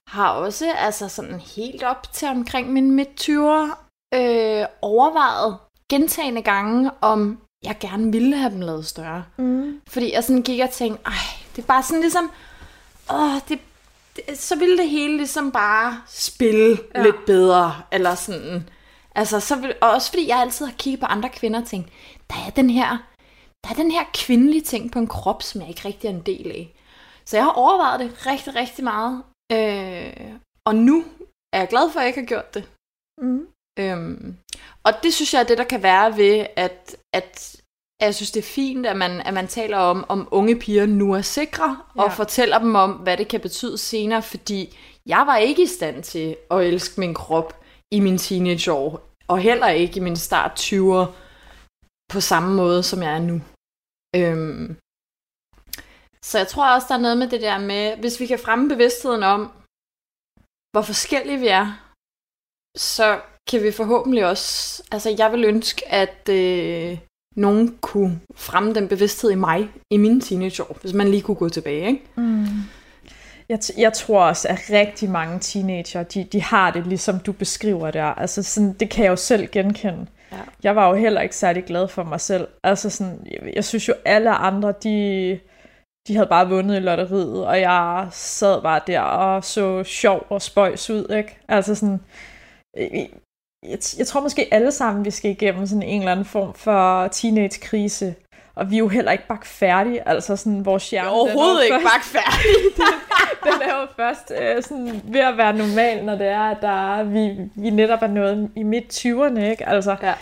[0.08, 3.76] har også altså sådan helt op til omkring min midt 20'er
[4.14, 5.58] øh, overvejet
[5.90, 9.24] gentagende gange, om jeg gerne ville have dem lavet større.
[9.36, 9.80] Mm.
[9.88, 11.12] Fordi jeg sådan gik og tænkte, ej,
[11.56, 12.30] det er bare sådan ligesom,
[13.12, 13.58] åh, det,
[14.16, 17.02] det, så ville det hele ligesom bare spille Ja.
[17.02, 18.68] lidt bedre, eller sådan.
[19.14, 21.88] Altså, så vil, og også fordi jeg altid har kigget på andre kvinder og tænkt,
[22.30, 22.88] der er den her,
[23.64, 26.22] der er den her kvindelige ting på en krop, som jeg ikke rigtig er en
[26.22, 26.74] del af.
[27.24, 29.22] Så jeg har overvejet det rigtig, rigtig meget.
[29.52, 30.32] Øh,
[30.66, 31.04] og nu
[31.52, 32.64] er jeg glad for, at jeg ikke har gjort det.
[33.22, 33.46] Mm.
[33.78, 34.36] Øhm,
[34.84, 37.56] og det synes jeg er det, der kan være ved, at, at,
[38.02, 40.86] at jeg synes, det er fint, at man, at man taler om, om unge piger
[40.86, 42.02] nu er sikre, ja.
[42.02, 46.02] Og fortæller dem om, hvad det kan betyde senere, fordi jeg var ikke i stand
[46.02, 51.06] til at elske min krop i min teenageår, og heller ikke i min start 20'er
[52.12, 53.40] på samme måde, som jeg er nu.
[54.16, 54.76] Øhm,
[56.24, 58.68] så jeg tror også, der er noget med det der med, hvis vi kan fremme
[58.68, 59.40] bevidstheden om,
[60.72, 61.66] hvor forskellige vi er,
[62.76, 64.82] så kan vi forhåbentlig også...
[64.92, 66.98] Altså, jeg vil ønske, at øh,
[67.34, 71.48] nogen kunne fremme den bevidsthed i mig i mine teenageår, hvis man lige kunne gå
[71.48, 72.02] tilbage, ikke?
[72.16, 72.46] Mm.
[73.48, 77.90] Jeg, jeg tror også, at rigtig mange teenager, de, de har det ligesom du beskriver
[77.90, 78.04] der.
[78.04, 80.06] Altså sådan, det kan jeg jo selv genkende.
[80.32, 80.36] Ja.
[80.62, 82.48] Jeg var jo heller ikke særlig glad for mig selv.
[82.64, 85.38] Altså sådan, jeg, jeg synes jo alle andre, de,
[86.08, 90.42] de havde bare vundet i lotteriet, og jeg sad bare der og så sjov og
[90.42, 91.38] spøjs ud, ikke?
[91.48, 92.00] Altså sådan,
[93.62, 96.54] jeg, jeg, jeg tror måske alle sammen, vi skal igennem sådan en eller anden form
[96.54, 98.14] for teenage-krise.
[98.54, 101.08] Og vi er jo heller ikke bare færdige, altså sådan vores hjerne...
[101.08, 102.54] den er Overhovedet ikke først- bare færdig.
[103.44, 106.94] den er jo først øh, sådan ved at være normal, når det er, at der
[106.98, 109.68] er, vi, vi netop er nået i midt-20'erne, ikke?
[109.68, 110.12] Altså, Ja.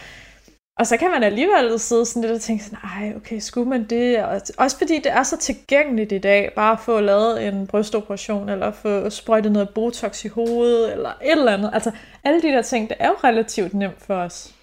[0.79, 3.85] Og så kan man alligevel sidde sådan lidt og tænke sådan, ej, okay, skulle man
[3.85, 4.19] det?
[4.25, 8.49] Og også fordi det er så tilgængeligt i dag, bare at få lavet en brystoperation,
[8.49, 11.71] eller få sprøjtet noget Botox i hovedet, eller et eller andet.
[11.75, 11.91] Altså,
[12.25, 14.55] alle de der ting, det er jo relativt nemt for os.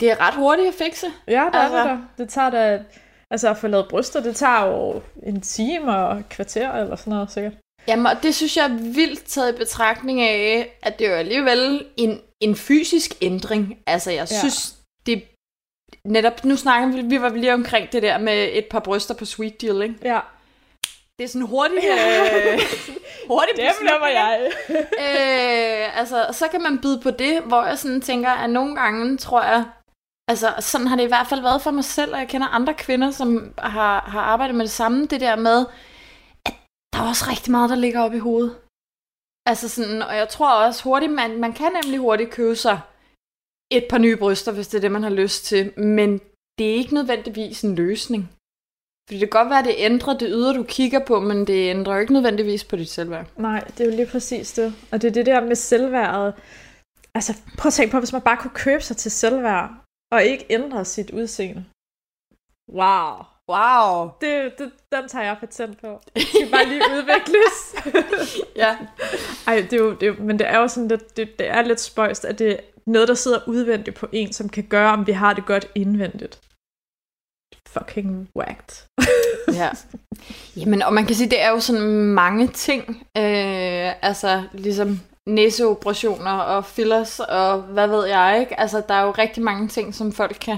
[0.00, 1.06] Det er ret hurtigt at fikse.
[1.28, 1.76] Ja, det altså...
[1.78, 2.00] Er det.
[2.18, 2.82] Det tager da,
[3.30, 7.10] altså at få lavet bryster, det tager jo en time og et kvarter, eller sådan
[7.10, 7.52] noget sikkert.
[7.88, 11.16] Jamen, og det synes jeg er vildt taget i betragtning af, at det er jo
[11.16, 13.78] alligevel en, en fysisk ændring.
[13.86, 14.38] Altså, jeg Ja.
[14.38, 14.74] synes,
[15.06, 15.22] det
[16.04, 19.24] netop, nu snakker vi, vi var lige omkring det der med et par bryster på
[19.24, 19.94] Sweet Deal, ikke?
[20.02, 20.20] Ja,
[21.18, 22.60] Det er sådan hurtigt, øh,
[23.32, 24.50] hurtigt det bliver jeg.
[24.70, 29.16] øh, altså, så kan man byde på det, hvor jeg sådan tænker, at nogle gange
[29.18, 29.64] tror jeg,
[30.28, 32.74] altså sådan har det i hvert fald været for mig selv, og jeg kender andre
[32.74, 35.66] kvinder, som har, har arbejdet med det samme, det der med,
[36.46, 36.54] at
[36.92, 38.56] der er også rigtig meget, der ligger op i hovedet.
[39.46, 42.80] Altså sådan, og jeg tror også hurtigt, man, man kan nemlig hurtigt købe sig
[43.76, 46.20] et par nye bryster, hvis det er det, man har lyst til, men
[46.58, 48.30] det er ikke nødvendigvis en løsning.
[49.08, 51.70] Fordi det kan godt være, at det ændrer det ydre, du kigger på, men det
[51.70, 53.26] ændrer jo ikke nødvendigvis på dit selvværd.
[53.36, 54.74] Nej, det er jo lige præcis det.
[54.92, 56.34] Og det er det der med selvværdet.
[57.14, 59.70] Altså, prøv at tænke på, hvis man bare kunne købe sig til selvværd,
[60.12, 61.64] og ikke ændre sit udseende.
[62.68, 63.31] Wow.
[63.50, 64.10] Wow.
[64.20, 66.00] Det, det, den tager jeg patent på.
[66.16, 67.74] Det skal bare lige udvikles.
[68.56, 68.76] Ja.
[69.46, 71.48] Ej, det er jo, det er, jo- men det er jo sådan lidt, det, det
[71.48, 74.92] er lidt spøjst, at det er noget, der sidder udvendigt på en, som kan gøre,
[74.92, 76.40] om vi har det godt indvendigt.
[77.68, 78.86] Fucking whacked.
[79.60, 79.70] ja.
[80.56, 82.88] Jamen, og man kan sige, det er jo sådan mange ting.
[83.16, 88.60] Øh, altså, ligesom næseoperationer og fillers og hvad ved jeg, ikke?
[88.60, 90.56] Altså, der er jo rigtig mange ting, som folk kan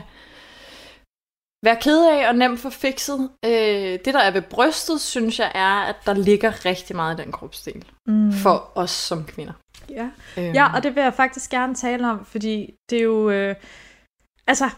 [1.65, 3.31] være ked af og nemt få fikset.
[3.45, 3.51] Øh,
[4.05, 7.33] det, der er ved brystet, synes jeg, er, at der ligger rigtig meget i den
[7.33, 8.33] kropsdel Mm.
[8.33, 9.53] for os som kvinder.
[9.91, 10.09] Ja.
[10.39, 13.31] Øhm, Ja, og det vil jeg faktisk gerne tale om, fordi det er jo...
[13.31, 13.55] Øh,
[14.47, 14.71] altså,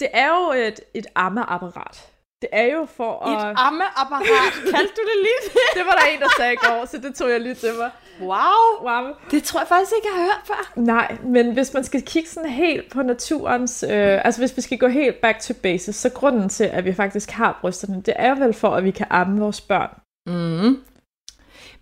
[0.00, 2.08] det er jo et, et ammeapparat.
[2.42, 3.54] Det er jo for Et at...
[3.56, 5.40] ammeapparat, kaldte du det lige
[5.76, 5.82] det?
[5.86, 7.90] var der en, der sagde i går, så det tog jeg lige til mig.
[8.20, 8.88] Wow!
[8.88, 9.12] Wow.
[9.30, 10.72] Det tror jeg faktisk ikke, jeg har hørt før.
[10.76, 13.84] Nej, men hvis man skal kigge sådan helt på naturens...
[13.88, 16.94] Øh, altså hvis vi skal gå helt back to basics, så grunden til, at vi
[16.94, 19.90] faktisk har brysterne, det er vel for, at vi kan amme vores børn.
[20.26, 20.82] Mm.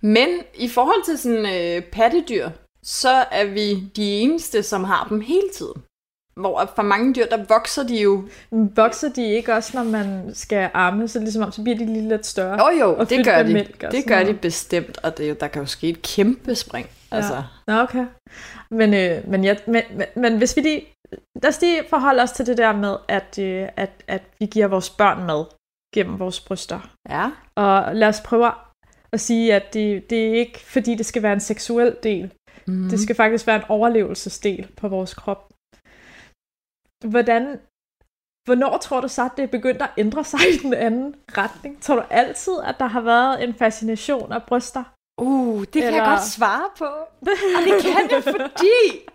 [0.01, 2.49] Men i forhold til sådan øh, pattedyr,
[2.83, 5.83] så er vi de eneste, som har dem hele tiden.
[6.41, 8.25] Hvor for mange dyr, der vokser de jo...
[8.51, 12.09] Vokser de ikke også, når man skal amme, så ligesom om, så bliver de lige
[12.09, 12.67] lidt større?
[12.67, 13.53] Jo jo, det gør de.
[13.53, 14.41] mælk det gør de noget.
[14.41, 16.87] bestemt, og det, er jo- der kan jo ske et kæmpe spring.
[17.13, 17.17] Ja.
[17.17, 18.05] Altså, Nå, okay.
[18.71, 20.85] Men, øh, men, jeg, men, men, men hvis vi lige...
[21.43, 24.67] Lad os lige forholde os til det der med, at, øh, at, at vi giver
[24.67, 25.45] vores børn mad
[25.95, 26.91] gennem vores bryster.
[27.11, 27.31] ja.
[27.57, 28.51] Og lad os prøve
[29.13, 32.33] at sige, at det, det er ikke fordi, det skal være en seksuel del.
[32.67, 32.89] Mm.
[32.91, 35.49] Det skal faktisk være en overlevelsesdel på vores krop.
[37.05, 37.61] Hvordan,
[38.45, 41.83] hvornår tror du så, at det er begyndt at ændre sig i den anden retning?
[41.83, 44.85] Tror du altid, at der har været en fascination af bryster?
[45.19, 46.85] Uh, det kan Eller- jeg godt svare på.
[47.57, 49.09] Og det kan jeg, fordi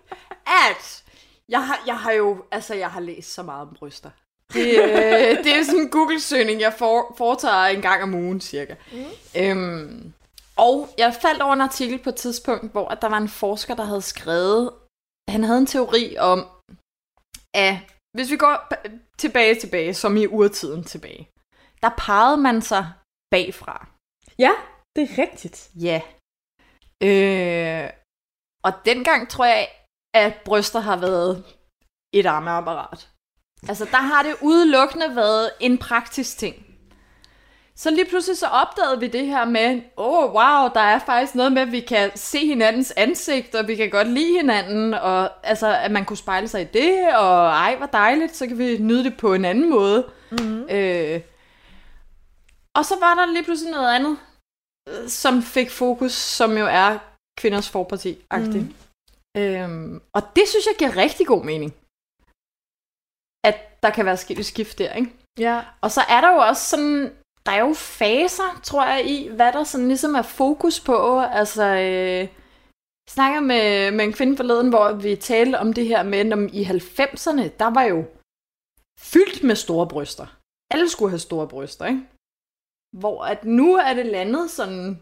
[0.47, 1.03] at
[1.49, 4.09] Jeg har, jeg har jo, altså jeg har læst så meget om bryster.
[4.53, 8.75] Det, øh, det er sådan en Google-søgning, jeg for, foretager en gang om ugen, cirka.
[8.91, 9.41] Mm.
[9.41, 10.13] Øhm,
[10.57, 13.83] og jeg faldt over en artikel på et tidspunkt, hvor der var en forsker, der
[13.83, 14.71] havde skrevet,
[15.29, 16.45] han havde en teori om,
[17.55, 17.75] at
[18.15, 18.55] hvis vi går
[19.17, 21.29] tilbage tilbage, som i urtiden tilbage,
[21.81, 22.93] der pegede man sig
[23.31, 23.87] bagfra.
[24.39, 24.51] Ja,
[24.95, 25.69] det er rigtigt.
[25.87, 26.01] Ja.
[27.03, 27.89] Øh,
[28.63, 29.67] og dengang tror jeg,
[30.13, 31.43] at bryster har været
[32.13, 33.09] et armeapparat.
[33.69, 36.74] Altså, der har det udelukkende været en praktisk ting.
[37.77, 41.35] Så lige pludselig så opdagede vi det her med, åh, oh, wow, der er faktisk
[41.35, 45.47] noget med, at vi kan se hinandens ansigt, og vi kan godt lide hinanden, og
[45.47, 48.77] altså, at man kunne spejle sig i det, og ej, hvor dejligt, så kan vi
[48.77, 50.11] nyde det på en anden måde.
[50.31, 50.65] Mm-hmm.
[50.69, 51.21] Øh,
[52.75, 54.17] og så var der lige pludselig noget andet,
[55.07, 56.97] som fik fokus, som jo er
[57.37, 58.65] kvinders forparti-agtigt.
[58.65, 59.41] Mm.
[59.41, 61.73] Øhm, og det synes jeg giver rigtig god mening.
[63.43, 65.11] At der kan være sket et skift der, ikke?
[65.39, 65.63] Ja.
[65.81, 69.53] Og så er der jo også sådan, der er jo faser, tror jeg, i, hvad
[69.53, 71.19] der sådan ligesom er fokus på.
[71.19, 72.27] Altså, øh,
[73.09, 76.63] snakker med, med en kvinde forleden, hvor vi talte om det her med, om i
[76.63, 78.05] 90'erne, der var jo
[78.99, 80.25] fyldt med store bryster.
[80.71, 82.01] Alle skulle have store bryster, ikke?
[82.97, 84.99] Hvor at nu er det landet sådan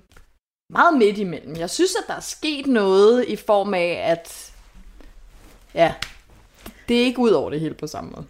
[0.69, 1.55] meget midt imellem.
[1.55, 4.53] Jeg synes, at der er sket noget i form af, at
[5.73, 5.95] ja,
[6.87, 8.27] det er ikke ud over det hele på samme måde.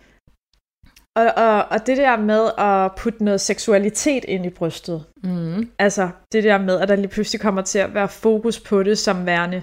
[1.15, 5.71] Og, og, og det der med at putte noget seksualitet ind i brystet, Mm.
[5.80, 8.97] altså det der med, at der lige pludselig kommer til at være fokus på det
[8.97, 9.62] som værende,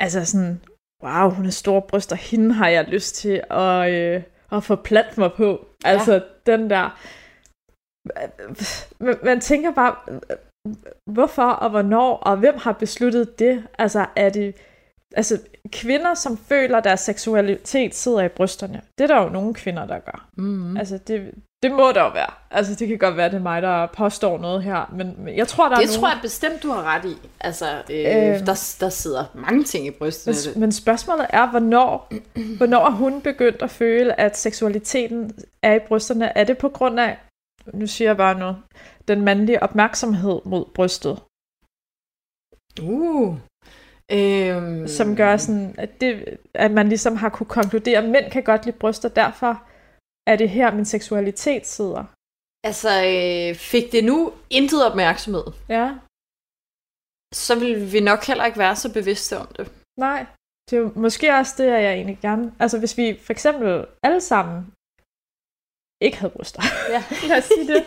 [0.00, 0.60] altså sådan,
[1.04, 5.18] wow, hun har store bryster, hende har jeg lyst til at, øh, at få plat
[5.18, 5.66] mig på.
[5.84, 6.20] Altså ja.
[6.52, 6.98] den der,
[9.04, 9.96] man, man tænker bare,
[11.12, 13.64] hvorfor og hvornår, og hvem har besluttet det?
[13.78, 14.54] Altså er det,
[15.16, 15.40] altså
[15.72, 19.86] kvinder, som føler, at deres seksualitet sidder i brysterne, det er der jo nogle kvinder,
[19.86, 20.28] der gør.
[20.36, 20.76] Mm.
[20.76, 22.30] Altså, det, det må der jo være.
[22.50, 25.48] Altså, det kan godt være, det er mig, der påstår noget her, men men jeg
[25.48, 26.00] tror, der Det er nogen...
[26.00, 27.16] tror jeg bestemt, du har ret i.
[27.40, 28.46] Altså, øh, Øhm.
[28.46, 30.52] der, der sidder mange ting i brystet.
[30.54, 32.12] Men, men spørgsmålet er, hvornår,
[32.56, 36.38] hvornår er hun begyndt at føle, at seksualiteten er i brysterne?
[36.38, 37.18] Er det på grund af,
[37.74, 38.56] nu siger jeg bare noget,
[39.08, 41.18] den mandlige opmærksomhed mod brystet,
[42.82, 43.36] Uh.
[44.12, 48.42] Øhm, som gør sådan, at, det, at man ligesom har kunne konkludere, at mænd kan
[48.42, 49.62] godt lide bryster, derfor
[50.26, 52.04] er det her, min seksualitet sidder.
[52.64, 55.94] Altså, øh, fik det nu intet opmærksomhed, Ja,
[57.34, 59.72] så vil vi nok heller ikke være så bevidste om det.
[59.98, 60.26] nej.
[60.70, 62.52] Det er jo måske også det, at jeg egentlig gerne...
[62.60, 64.72] Altså, hvis vi for eksempel alle sammen
[66.00, 67.02] ikke havde bryster, Ja.
[67.28, 67.84] lad os sige det.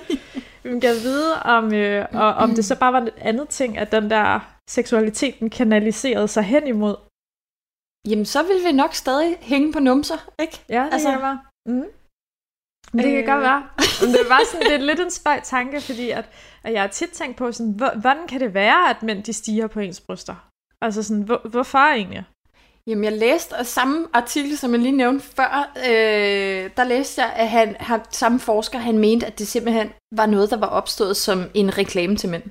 [0.64, 3.92] Vi kan vide, om, øh, og, om det så bare var et andet ting, at
[3.92, 4.40] den der
[4.76, 6.96] seksualiteten kanaliserede sig hen imod.
[8.10, 10.60] Jamen, så vil vi nok stadig hænge på numser, ikke?
[10.70, 11.40] Ja, det Altså- kan være.
[11.66, 11.86] Mm.
[12.94, 13.26] Det kan Øh.
[13.26, 13.64] godt være.
[14.02, 16.26] Men det bare sådan, det er lidt en spøj tanke, fordi at,
[16.64, 19.34] at jeg har tit tænkt på, sådan, hvor, hvordan kan det være, at mænd de
[19.34, 20.36] stiger på ens bryster?
[20.82, 22.24] Altså sådan, hvor, hvorfor egentlig?
[22.88, 27.34] Jamen, jeg læste af samme artikel, som jeg lige nævnte før, øh, der læste jeg,
[27.34, 31.18] at han, han, samme forsker, han mente, at det simpelthen var noget, der var opstået
[31.18, 32.44] som en reklame til mænd.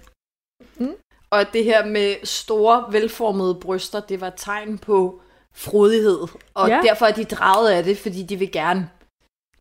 [0.76, 0.94] Mm.
[1.32, 5.22] Og det her med store, velformede bryster, det var et tegn på
[5.54, 6.18] frodighed.
[6.54, 6.76] Og Ja.
[6.76, 6.82] ja.
[6.82, 8.90] derfor er de draget af det, fordi de vil gerne,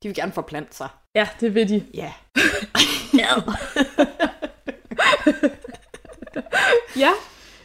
[0.03, 0.88] de vil gerne forplante sig.
[1.15, 1.86] Ja, det vil de.
[2.03, 2.13] Ja.
[3.17, 3.27] Ja,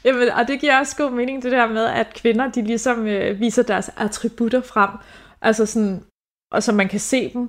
[0.05, 3.41] Jamen, og det giver også god mening, det der med, at kvinder, de ligesom øh,
[3.41, 4.91] viser deres attributter frem,
[5.43, 6.05] altså sådan,
[6.53, 7.43] og så man kan se dem.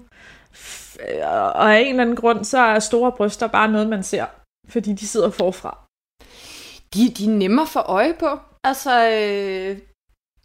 [1.09, 4.25] Øh, og af en eller anden grund, så er store bryster bare noget, man ser,
[4.69, 5.84] fordi de sidder forfra.
[6.93, 8.39] De, de er nemmere for øje på.
[8.63, 9.77] Altså, øh,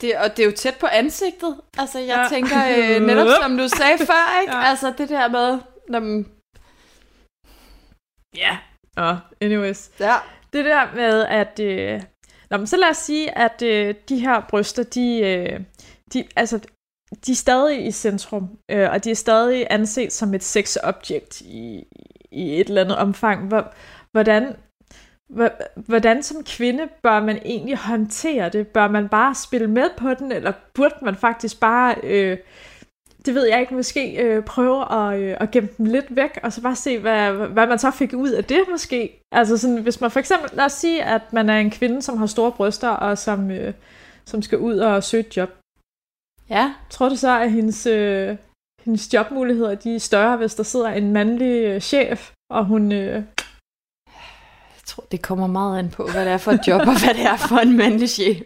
[0.01, 1.61] det, og det er jo tæt på ansigtet.
[1.79, 2.37] Altså, jeg Ja.
[2.37, 4.57] tænker øh, netop som du sagde før, ikke?
[4.57, 4.63] Ja.
[4.63, 6.27] Altså, det der med, når man,
[8.37, 8.59] Ja.
[8.97, 9.91] Og anyways.
[10.01, 10.17] ja.
[10.53, 11.61] Det der med, at...
[11.61, 12.03] Øh,
[12.51, 15.61] nå, men så lad os sige, at øh, de her bryster, de, øh,
[16.13, 16.59] de, altså,
[17.27, 21.85] de er stadig i centrum, øh, og de er stadig anset som et sexobjekt i,
[22.31, 23.49] i et eller andet omfang.
[23.49, 23.73] Hvor,
[24.13, 24.57] hvordan, hvor,
[25.75, 28.69] hvordan som kvinde bør man egentlig håndtere det?
[28.69, 31.95] Bør man bare spille med på den, eller burde man faktisk bare...
[32.03, 32.39] Øh,
[33.27, 36.53] det ved jeg ikke, måske øh, prøve at, øh, at gemme dem lidt væk, og
[36.53, 39.23] så bare se, hvad, hvad man så fik ud af det måske.
[39.33, 42.19] Altså sådan, hvis man for eksempel, lad os sige, at man er en kvinde, som
[42.19, 43.75] har store bryster, og som, øh,
[44.25, 45.51] som skal ud og søge et job.
[46.51, 46.75] Ja.
[46.91, 48.37] Tror du så, at hendes, øh,
[48.85, 52.93] hendes jobmuligheder de er større, hvis der sidder en mandlig øh, chef, og hun...
[52.93, 53.23] Øh,
[54.91, 57.23] tror, det kommer meget an på, hvad det er for et job, og hvad det
[57.23, 58.43] er for en mandlig chef.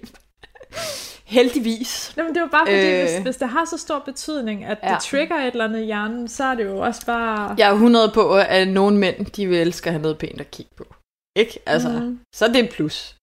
[1.24, 2.14] Heldigvis.
[2.16, 3.01] Jamen, det er jo bare fordi, øh...
[3.01, 4.88] Hvis, hvis det har så stor betydning, at ja.
[4.88, 7.55] Det trigger et eller andet i hjernen, så er det jo også bare...
[7.59, 10.51] Jeg er 100 på, at nogle mænd, de vil elske at have noget pænt at
[10.51, 10.95] kigge på.
[11.36, 11.59] Ikke?
[11.66, 12.20] Altså, mm.
[12.34, 13.16] så er det et plus.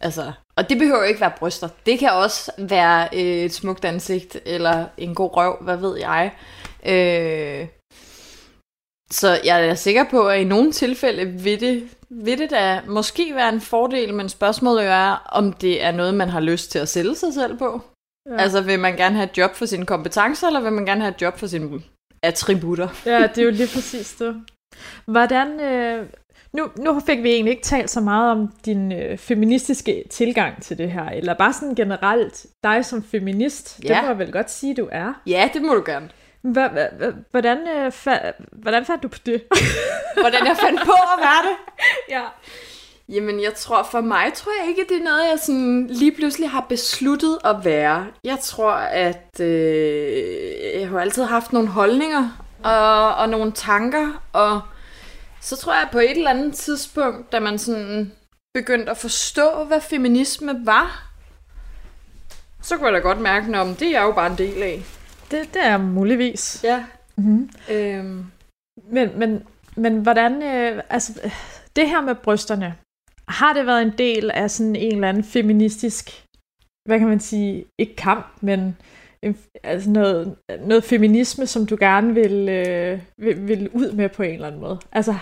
[0.00, 1.68] Altså, og det behøver jo ikke være bryster.
[1.86, 6.32] Det kan også være øh, et smukt ansigt, eller en god røv, hvad ved jeg.
[6.86, 7.66] Øh,
[9.12, 13.32] så jeg er sikker på, at i nogle tilfælde vil det, vil det da måske
[13.34, 16.78] være en fordel, men spørgsmålet jo er, om det er noget, man har lyst til
[16.78, 17.80] at sælge sig selv på.
[18.30, 18.36] Ja.
[18.42, 21.14] Altså, vil man gerne have et job for sine kompetencer, eller vil man gerne have
[21.14, 21.80] et job for sine
[22.22, 22.88] attributter?
[23.06, 24.36] Ja, det er jo lige præcis det.
[25.06, 25.60] Hvordan...
[25.60, 26.06] Øh...
[26.52, 30.78] Nu, nu fik vi egentlig ikke talt så meget om din øh, feministiske tilgang til
[30.78, 33.76] det her, eller bare sådan generelt dig som feminist.
[33.76, 34.02] Det Ja.
[34.02, 35.20] må jeg vel godt sige, du er.
[35.26, 36.08] Ja, det må du gerne.
[36.42, 37.92] Hvordan, øh,
[38.52, 39.42] hvordan fandt du på det?
[40.20, 41.56] Hvordan jeg fandt på at være det?
[42.14, 42.22] ja.
[43.08, 46.50] Jamen, jeg tror, for mig tror jeg ikke, det er noget, jeg sådan lige pludselig
[46.50, 48.06] har besluttet at være.
[48.24, 54.60] Jeg tror, at øh, jeg har altid haft nogle holdninger og, og nogle tanker, og
[55.40, 58.12] så tror jeg på et eller andet tidspunkt, da man sådan
[58.54, 61.06] begyndte at forstå, hvad feminisme var,
[62.62, 64.84] så kunne jeg da godt mærke, at det er jeg jo bare en del af.
[65.30, 66.60] Det, det er muligvis.
[66.64, 66.84] Ja.
[67.16, 67.50] Mm-hmm.
[67.70, 68.24] Øhm,
[68.90, 69.42] Men, men,
[69.76, 71.30] men hvordan, øh, altså, øh,
[71.76, 72.74] det her med brysterne,
[73.28, 76.24] har det været en del af sådan en eller anden feministisk,
[76.88, 78.76] hvad kan man sige, ikke kamp, men
[79.22, 84.22] en, altså noget, noget feminisme, som du gerne vil, øh, vil, vil ud med på
[84.22, 84.78] en eller anden måde?
[84.92, 85.14] Altså,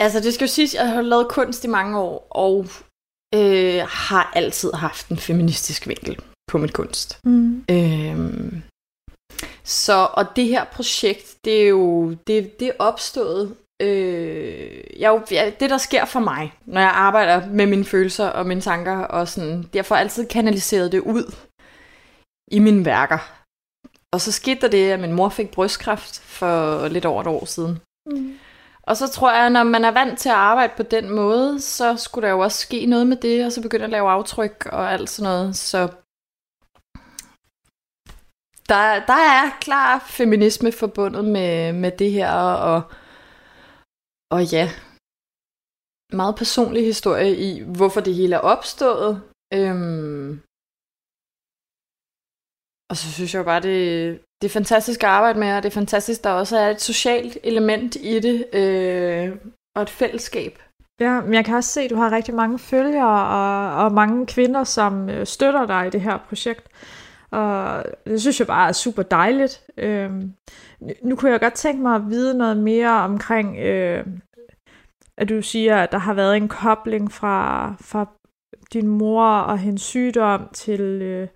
[0.00, 2.66] Altså, det skal jo siges, at jeg har lavet kunst i mange år, og
[3.34, 6.16] øh, har altid haft en feministisk vinkel
[6.50, 7.20] på mit kunst.
[7.24, 7.64] mm.
[7.70, 8.62] Øhm,
[9.64, 13.56] så, og det her projekt, det er jo det, det er opstået.
[13.82, 18.46] Øh, jeg, jeg, det, der sker for mig, når jeg arbejder med mine følelser og
[18.46, 21.34] mine tanker, og sådan, jeg får altid kanaliseret det ud
[22.50, 23.18] i mine værker.
[24.12, 27.44] Og så skete der det, at min mor fik brystkræft for lidt over et år
[27.44, 27.78] siden.
[28.06, 28.38] Mm.
[28.82, 31.96] Og så tror jeg, når man er vant til at arbejde på den måde, så
[31.96, 34.92] skulle der jo også ske noget med det, og så begynde at lave aftryk og
[34.92, 35.56] alt sådan noget.
[35.56, 35.88] Så
[38.72, 42.32] der, der er klar feminisme forbundet med, med det her,
[42.70, 42.82] og,
[44.34, 44.64] og ja,
[46.12, 49.22] meget personlig historie i, hvorfor det hele er opstået.
[49.54, 50.40] Øhm,
[52.90, 55.68] og så synes jeg jo bare, det, det er fantastisk at arbejde med, og det
[55.68, 59.36] er fantastisk, der også er et socialt element i det, øh,
[59.76, 60.62] og et fællesskab.
[61.00, 64.26] Ja, men jeg kan også se, at du har rigtig mange følgere og, og mange
[64.26, 66.68] kvinder, som øh, støtter dig i det her projekt.
[67.32, 69.62] Og det synes jeg bare er super dejligt.
[69.76, 70.32] Øhm,
[71.02, 74.06] nu- kunne jeg godt tænke mig at vide noget mere omkring, øh,
[75.18, 78.06] at du siger, at der har været en kobling fra, fra
[78.72, 81.28] din mor og hendes sygdom til øh,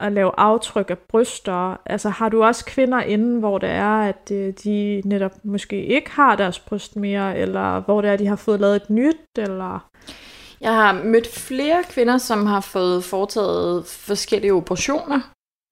[0.00, 1.80] at lave aftryk af bryster.
[1.86, 6.10] Altså har du også kvinder inden, hvor det er, at øh, de netop måske ikke
[6.10, 9.90] har deres bryst mere, eller hvor det er, de har fået lavet et nyt, eller...
[10.60, 15.20] Jeg har mødt flere kvinder, som har fået foretaget forskellige operationer.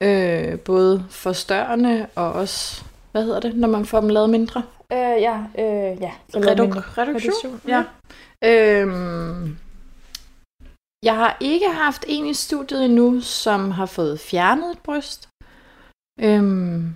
[0.03, 4.62] Øh, både forstørrende og også, hvad hedder det, når man får dem lavet mindre?
[4.93, 6.12] Øh, ja, øh, ja.
[6.35, 7.61] Reduk- reduktion.
[7.66, 7.85] Ja.
[8.45, 9.57] Øhm,
[11.05, 15.28] jeg har ikke haft en i studiet endnu, som har fået fjernet et bryst.
[16.20, 16.95] Øhm,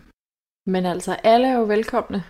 [0.66, 2.24] men altså, alle er jo velkomne.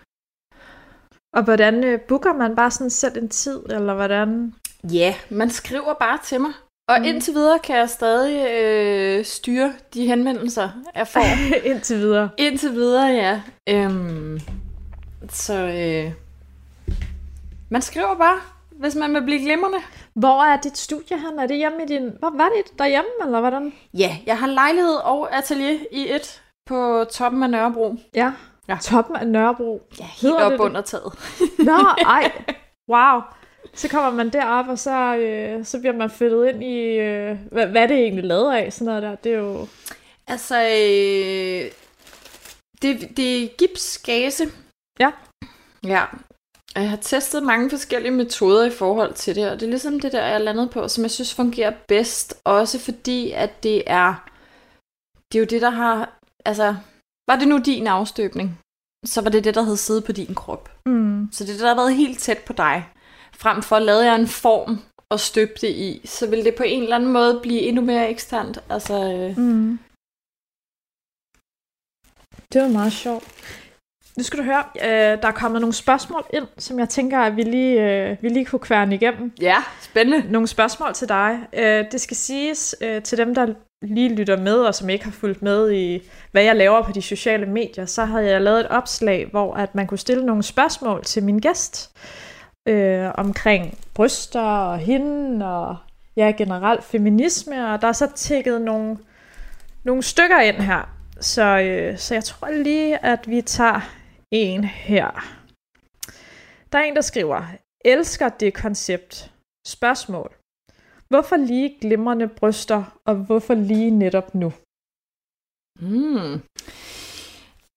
[1.36, 4.54] Og hvordan øh, booker man bare sådan selv en tid, eller hvordan?
[4.93, 6.51] Ja, man skriver bare til mig.
[6.89, 7.05] Og Mm.
[7.05, 11.20] indtil videre kan jeg stadig øh, styre de henvendelser, jeg får.
[11.70, 12.28] Indtil videre.
[12.39, 13.41] indtil videre, ja.
[13.68, 14.41] Øhm,
[15.30, 16.12] så øh,
[17.70, 18.39] man skriver bare,
[18.70, 19.78] hvis man vil blive glimrende.
[20.14, 21.39] Hvor er dit studie hen?
[21.39, 22.11] Er det hjemme i din...
[22.18, 23.72] Hvor var det derhjemme, eller hvordan?
[23.95, 27.97] Ja, jeg har lejlighed og atelier i et på toppen af Nørrebro.
[28.14, 28.32] Ja.
[28.68, 28.76] Ja.
[28.82, 29.82] Toppen af Nørrebro.
[30.01, 30.59] Ja, helt Hedder op det?
[30.61, 31.12] under taget.
[31.59, 32.32] Nå, ej.
[32.93, 33.20] Wow.
[33.76, 36.98] Så kommer man derop, og så, øh, så bliver man flyttet ind i...
[36.98, 38.72] Øh, hvad, hvad det egentlig lavet af?
[38.72, 39.14] Sådan noget der.
[39.14, 39.66] Det er jo...
[40.26, 41.70] Altså, øh,
[42.82, 44.44] det, det er gipsgase.
[45.00, 45.10] Ja.
[45.84, 46.04] Ja.
[46.76, 50.00] Og Jeg har testet mange forskellige metoder i forhold til det, og det er ligesom
[50.00, 54.28] det der, jeg landet på, som jeg synes fungerer bedst, også fordi, at det er,
[55.32, 56.76] det er jo det, der har, altså,
[57.28, 58.58] var det nu din afstøbning,
[59.06, 60.70] så var det det, der havde siddet på din krop.
[60.86, 61.28] Mm.
[61.32, 62.88] Så det er det, der har været helt tæt på dig.
[63.39, 64.78] Frem for at lade jeg en form
[65.11, 68.11] og støbe det i, så vil det på en eller anden måde blive endnu mere
[68.11, 68.59] eksternt.
[68.70, 69.78] Altså, øh, Mm.
[72.53, 73.24] Det var meget sjovt.
[74.16, 77.37] Nu skal du høre, øh, der er kommet nogle spørgsmål ind, som jeg tænker, at
[77.37, 79.32] vi lige, øh, vi lige kunne kværne igennem.
[79.41, 80.32] ja, spændende.
[80.32, 81.39] Nogle spørgsmål til dig.
[81.53, 85.12] Øh, det skal siges øh, til dem, der lige lytter med, og som ikke har
[85.12, 88.68] fulgt med i, hvad jeg laver på de sociale medier, så havde jeg lavet et
[88.68, 91.97] opslag, hvor at man kunne stille nogle spørgsmål til min gæst
[92.66, 95.76] øh, omkring bryster og hende, og
[96.16, 98.98] ja, generelt feminisme, og der er så tækket nogle,
[99.84, 100.96] nogle stykker ind her.
[101.20, 103.80] Så, øh, så jeg tror lige, at vi tager
[104.30, 105.36] en her.
[106.72, 107.42] Der er en, der skriver,
[107.84, 109.32] elsker det koncept.
[109.66, 110.34] Spørgsmål.
[111.08, 114.52] Hvorfor lige glimrende bryster, og hvorfor lige netop nu?
[115.80, 116.40] Mm.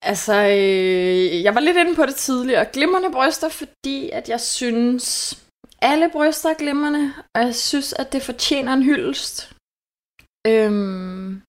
[0.02, 2.66] Altså, øh, jeg var lidt inde på det tidligere.
[2.72, 5.34] Glimrende bryster, fordi at jeg synes,
[5.82, 9.52] alle bryster er glimrende, og jeg synes, at det fortjener en hyldest.
[10.46, 11.42] Øhm,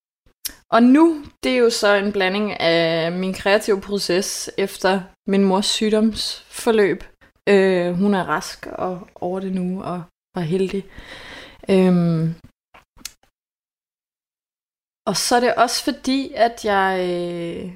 [0.71, 5.65] og nu, det er jo så en blanding af min kreative proces efter min mors
[5.65, 7.03] sygdomsforløb.
[7.49, 10.03] Øh, hun er rask og over det nu, og
[10.35, 10.83] var heldig.
[11.69, 12.35] Øhm,
[15.09, 16.91] og så er det også fordi, at jeg...
[17.09, 17.71] Øh,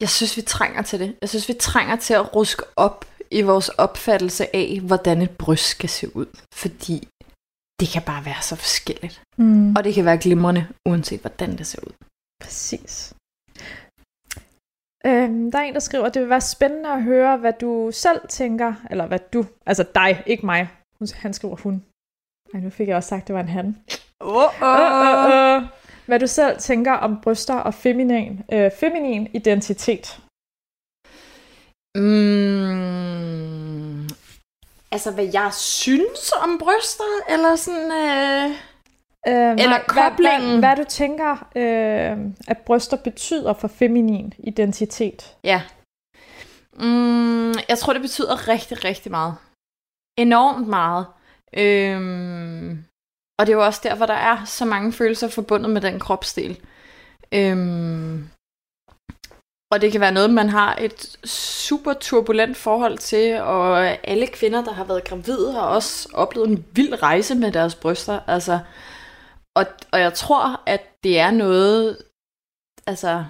[0.00, 1.16] jeg synes, vi trænger til det.
[1.20, 5.64] Jeg synes, vi trænger til at ruske op i vores opfattelse af, hvordan et bryst
[5.68, 6.26] skal se ud.
[6.54, 7.08] Fordi
[7.80, 9.22] det kan bare være så forskelligt.
[9.38, 9.76] Mm.
[9.76, 11.92] Og det kan være glimrende, uanset hvordan det ser ud.
[12.42, 13.14] Præcis.
[15.06, 17.90] Øhm, der er en, der skriver, at det vil være spændende at høre, hvad du
[17.92, 20.68] selv tænker, eller hvad du, altså dig, ikke mig.
[20.98, 21.84] Hun- Han skriver hun.
[22.54, 23.76] Ej, nu fik jeg også sagt, at det var en han.
[24.20, 24.44] Oh, oh.
[24.44, 25.68] Uh, uh, uh.
[26.08, 30.20] Hvad du selv tænker om bryster og feminin, øh, feminin identitet.
[31.96, 34.02] Mm,
[34.92, 37.92] altså, hvad jeg synes om bryster, eller sådan...
[37.92, 38.50] Øh...
[39.28, 40.50] Øh, Eller nej, hvad, koblingen.
[40.50, 45.36] hvad, hvad du tænker, øh, at bryster betyder for feminin identitet.
[45.44, 45.62] Ja.
[46.72, 49.34] Mm, jeg tror, det betyder rigtig, rigtig meget.
[50.16, 51.06] Enormt meget.
[51.52, 52.84] Øhm,
[53.38, 56.60] og det er jo også derfor, der er så mange følelser forbundet med den kropsdel.
[57.34, 58.28] Øhm,
[59.72, 64.64] og det kan være noget, man har et super turbulent forhold til, og alle kvinder,
[64.64, 68.20] der har været gravide, har også oplevet en vild rejse med deres bryster.
[68.26, 68.60] Altså,
[69.54, 72.02] og, og jeg tror, at det er noget,
[72.86, 73.24] altså,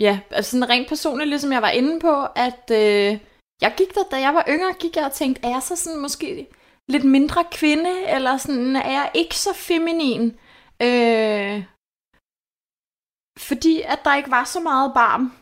[0.00, 3.20] Ja, altså sådan rent personligt, ligesom jeg var inde på, at øh,
[3.62, 6.00] jeg gik der, da jeg var yngre, gik jeg og tænkte, er jeg så sådan
[6.00, 6.48] måske
[6.88, 10.24] lidt mindre kvinde, eller sådan, er jeg ikke så feminin?
[10.82, 11.64] Øh,
[13.38, 15.32] fordi at der ikke var så meget barm,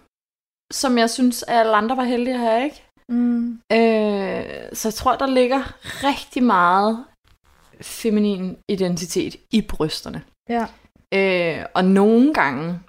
[0.72, 2.82] som jeg synes, at alle andre var heldige at have, ikke?
[3.08, 3.52] Mm.
[3.52, 5.62] Øh, så jeg tror, der ligger
[6.08, 7.04] rigtig meget
[7.80, 10.24] feminin identitet i brysterne.
[10.48, 10.66] Ja.
[11.14, 12.80] Øh, og nogle gange,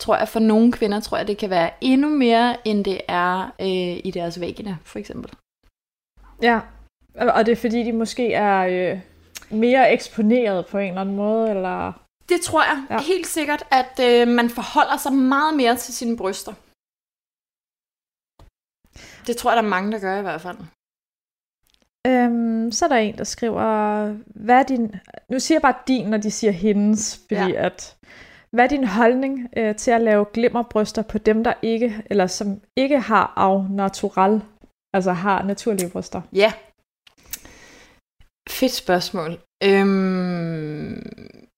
[0.00, 3.44] tror jeg for nogle kvinder, tror jeg, det kan være endnu mere, end det er
[3.60, 5.32] øh, i deres vagina, for eksempel.
[6.42, 6.60] Ja,
[7.14, 9.00] og det er fordi, de måske er øh,
[9.50, 11.92] mere eksponeret på en eller anden måde, eller...
[12.28, 13.00] Det tror jeg Ja.
[13.00, 16.52] helt sikkert, at øh, man forholder sig meget mere til sine bryster.
[19.26, 20.58] Det tror jeg, der er mange, der gør i hvert fald.
[22.06, 23.66] Øhm, så er der en, der skriver,
[24.26, 24.94] hvad er din...
[25.28, 27.66] Nu siger jeg bare din, når de siger hendes, fordi ja.
[27.66, 27.96] At...
[28.50, 32.60] Hvad er din holdning øh, til at lave glimmerbryster på dem, der ikke, eller som
[32.76, 34.42] ikke har au natural,
[34.92, 36.22] altså har naturlige bryster?
[36.32, 36.52] Ja.
[38.48, 39.38] Fedt spørgsmål.
[39.62, 41.02] Øhm,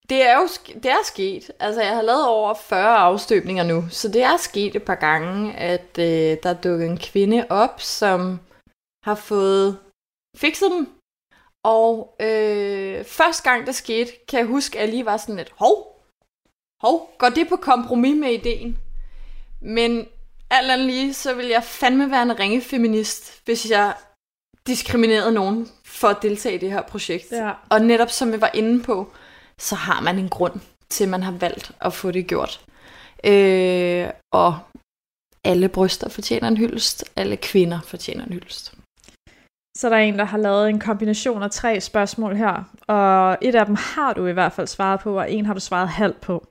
[0.09, 0.49] det er jo
[0.82, 1.51] det er sket.
[1.61, 5.55] Altså, jeg har lavet over 40 afstøbninger nu, så det er sket et par gange,
[5.55, 8.41] at øh, der er dukket en kvinde op, som
[9.05, 9.78] har fået
[10.37, 10.89] fikset dem.
[11.64, 15.53] Og øh, første gang det skete, kan jeg huske, at jeg lige var sådan lidt,
[15.59, 16.03] hov,
[16.82, 18.78] hov, går det på kompromis med ideen?
[19.61, 20.09] Men
[20.51, 23.95] alt andet lige, så vil jeg fandme være en ringe feminist, hvis jeg
[24.66, 27.32] diskriminerede nogen for at deltage i det her projekt.
[27.32, 27.52] Ja.
[27.70, 29.12] Og netop som vi var inde på,
[29.58, 32.60] så har man en grund til, at man har valgt at få det gjort.
[33.24, 34.58] Øh, og
[35.44, 37.04] alle bryster fortjener en hyldest.
[37.16, 38.74] Alle kvinder fortjener en hyldest.
[39.76, 43.54] Så der er en, der har lavet en kombination af tre spørgsmål her, og et
[43.54, 46.20] af dem har du i hvert fald svaret på, og en har du svaret halvt
[46.20, 46.46] på.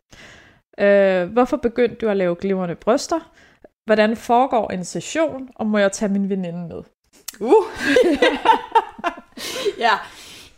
[0.80, 3.32] Øh, hvorfor begyndte du at lave glimrende bryster?
[3.86, 6.84] Hvordan foregår en session, og må jeg tage min veninde med?
[7.40, 7.66] Uh.
[9.86, 9.92] ja.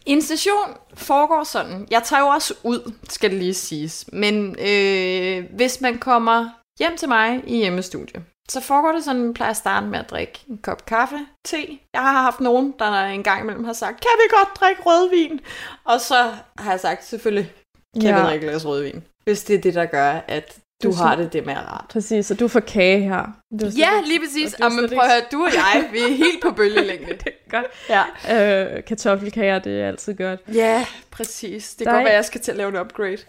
[0.06, 1.88] En station foregår sådan.
[1.92, 4.06] Jeg tager jo også ud, skal det lige siges.
[4.14, 6.50] Men øh, hvis man kommer
[6.80, 10.00] hjem til mig i hjemmestudie, så foregår det sådan, at jeg plejer at starte med
[10.00, 11.80] at drikke en kop kaffe, te.
[11.94, 15.40] Jeg har haft nogen, der en gang imellem har sagt, kan vi godt drikke rødvin?
[15.84, 17.54] Og så har jeg sagt, selvfølgelig
[17.94, 18.22] kan ja.
[18.22, 19.04] vi drikke et glas rødvin.
[19.24, 21.86] Hvis det er det, der gør, at du har det det med rart.
[21.90, 23.26] Præcis, og du får kage her.
[23.60, 24.54] Det Ja, lige præcis.
[24.54, 27.14] og Og men prøv at høre, du og jeg, vi er helt på bølgelængde.
[27.24, 27.66] Det er godt.
[27.90, 28.04] Ja,
[28.76, 30.40] Øh, kartoffelkager, det er altid godt.
[30.54, 31.76] ja præcis.
[31.76, 33.18] Det kan godt er- være, jeg skal til at lave en upgrade.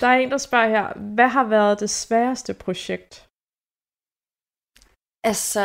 [0.00, 3.24] Der er en, der spørger her, hvad har været det sværeste projekt?
[5.24, 5.60] Altså,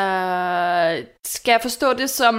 [1.26, 2.36] skal jeg forstå det som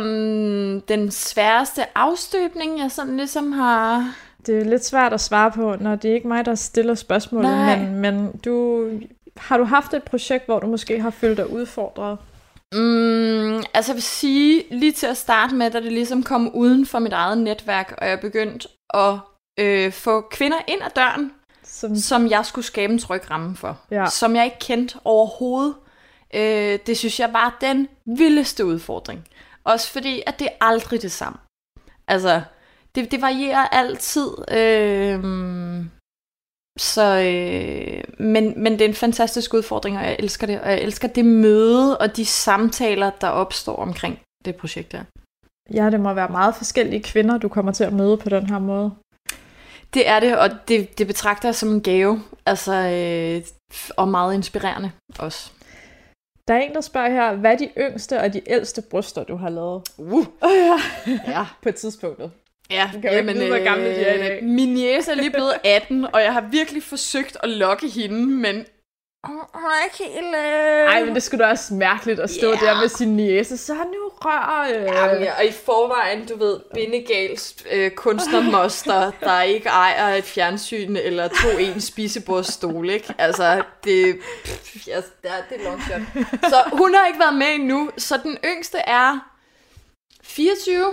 [0.88, 4.14] den sværeste afstøbning, jeg sådan ligesom har...
[4.46, 7.50] Det er lidt svært at svare på, når det er ikke mig, der stiller spørgsmålet,
[7.50, 7.78] Nej.
[7.78, 8.88] men, men du,
[9.36, 12.18] har du haft et projekt, hvor du måske har følt dig udfordret?
[12.72, 16.86] Mm, altså jeg vil sige, lige til at starte med, da det ligesom kom uden
[16.86, 19.18] for mit eget netværk, og jeg begyndte at
[19.60, 21.32] øh, få kvinder ind ad døren,
[21.62, 23.78] Som, som jeg skulle skabe en tryg ramme for.
[23.90, 24.06] Ja.
[24.06, 25.74] Som jeg ikke kendte overhovedet.
[26.34, 29.28] Øh, det synes jeg var den vildeste udfordring.
[29.64, 31.38] Også fordi, at det er aldrig det samme.
[32.08, 32.42] Altså,
[32.94, 34.28] det, det varierer altid.
[34.50, 35.24] Øh,
[36.78, 40.60] så, øh, men, men det er en fantastisk udfordring, og jeg elsker det.
[40.60, 45.04] Og jeg elsker det møde og de samtaler, der opstår omkring det projekt her.
[45.74, 48.58] ja, det må være meget forskellige kvinder, du kommer til at møde på den her
[48.58, 48.94] måde.
[49.94, 52.22] Det er det, og det, det betragter jeg som en gave.
[52.46, 53.46] Altså, øh,
[53.96, 55.50] og meget inspirerende også.
[56.48, 59.36] Der er en, der spørger her, hvad er de yngste og de ældste bryster, du
[59.36, 59.82] har lavet?
[59.98, 60.80] Uh, ja.
[61.26, 61.46] ja.
[61.62, 62.30] På tidspunktet.
[62.70, 64.44] Ja, Du kan jo ikke vide, hvor gamle de er i dag.
[64.44, 68.66] Min jæse er lige blevet 18, og jeg har virkelig forsøgt at lokke hende, men
[69.26, 70.34] hun er ikke helt...
[70.36, 70.94] Øh...
[70.94, 72.60] Ej, men det skulle da også mærkeligt at stå yeah.
[72.60, 73.56] der med sin niece.
[73.56, 74.68] Så nu rør...
[74.68, 74.82] Øh.
[74.82, 80.96] Jamen, ja, og i forvejen, du ved, Bindegals øh, kunstnermoster, der ikke ejer et fjernsyn
[80.96, 83.14] eller to en spisebordstol, ikke?
[83.18, 86.00] Altså, det, pff, yes, det, er, det er long shot.
[86.50, 89.30] Så hun har ikke været med endnu, så den yngste er
[90.22, 90.84] 24,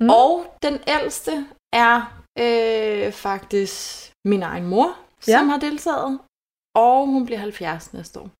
[0.00, 0.10] mm.
[0.10, 4.96] og den ældste er øh, faktisk min egen mor,
[5.28, 5.38] Ja.
[5.38, 6.18] som har deltaget,
[6.74, 8.30] og hun bliver 70 næste år.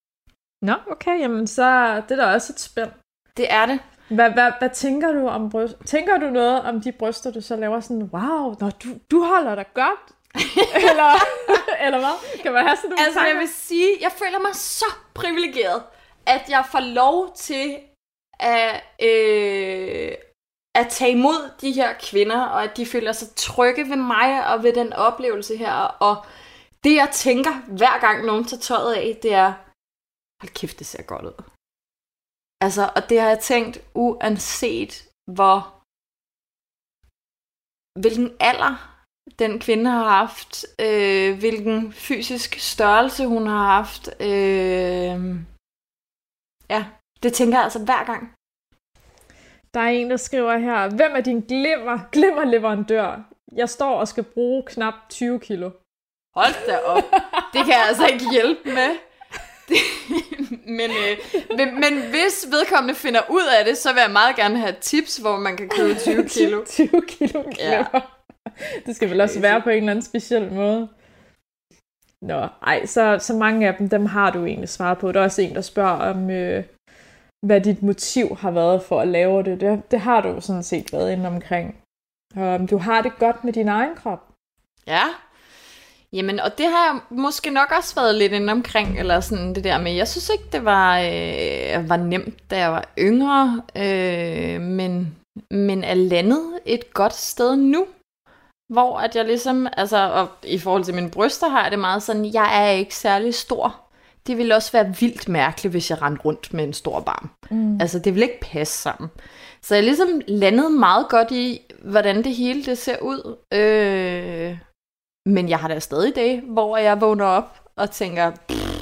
[0.64, 2.90] Nå, okay, jamen så det er da også et spænd.
[3.36, 3.80] Det er det.
[4.11, 5.74] Hvad, hvad, hvad tænker du om bryst?
[5.86, 9.54] Tænker du noget om de bryster, du så laver sådan, wow, når du, du holder
[9.54, 10.00] dig godt?
[10.90, 11.12] eller,
[11.86, 12.42] eller hvad?
[12.42, 13.40] Kan man have sådan nogle Altså, jeg tanker?
[13.40, 14.84] vil sige, jeg føler mig så
[15.14, 15.82] privilegeret,
[16.26, 17.76] at jeg får lov til
[18.40, 20.12] at, øh,
[20.80, 24.62] at tage imod de her kvinder, og at de føler sig trygge ved mig og
[24.62, 25.74] ved den oplevelse her.
[26.08, 26.14] Og
[26.84, 29.50] det, jeg tænker, hver gang nogen tager tøjet af, det er,
[30.40, 31.36] hold kæft, det ser godt ud.
[32.60, 34.92] Altså, og det har jeg tænkt, uanset
[35.36, 35.58] hvor,
[38.02, 38.74] hvilken alder
[39.38, 44.08] den kvinde har haft, øh, hvilken fysisk størrelse hun har haft.
[44.20, 45.18] Øh,
[46.70, 46.80] ja,
[47.22, 48.36] det tænker jeg altså hver gang.
[49.76, 53.28] Der er en, der skriver her, hvem er din glimmer, glimmerleverandør?
[53.56, 55.70] Jeg står og skal bruge knap 20 kilo.
[56.36, 57.02] Hold da op.
[57.52, 58.90] Det kan jeg altså ikke hjælpe med.
[60.78, 61.16] Men, øh,
[61.58, 65.36] men, hvis vedkommende finder ud af det, så vil jeg meget gerne have tips, hvor
[65.36, 66.64] man kan købe 20 kilo.
[66.88, 68.20] 20 kilo glimmer.
[68.86, 70.88] Det skal vel også være på en eller anden speciel måde.
[72.22, 75.12] Nå, ej, så, så mange af dem, dem har du egentlig svaret på.
[75.12, 76.64] Der er også en, der spørger om, øh,
[77.47, 79.61] hvad dit motiv har været for at lave det.
[79.61, 81.76] Det, det har du jo sådan set været inde omkring.
[82.36, 84.28] Um, du har det godt med din egen krop.
[84.86, 85.03] Ja.
[86.12, 89.64] Jamen, og det har jeg måske nok også været lidt inde omkring, eller sådan det
[89.64, 94.61] der med, jeg synes ikke, det var, øh, var nemt, da jeg var yngre, øh,
[94.61, 95.16] men,
[95.51, 97.86] men er landet et godt sted nu,
[98.72, 102.03] hvor at jeg ligesom, altså, og i forhold til mine bryster har jeg det meget
[102.03, 103.86] sådan, jeg er ikke særlig stor.
[104.26, 107.30] Det ville også være vildt mærkeligt, hvis jeg rendte rundt med en stor barm.
[107.50, 107.80] Mm.
[107.80, 109.10] Altså, det vil ikke passe sammen.
[109.62, 113.36] Så jeg ligesom landede meget godt i, hvordan det hele det ser ud.
[113.54, 114.58] Øh,
[115.26, 118.76] men jeg har da stadig dage, hvor jeg vågner op og tænker, "Pff,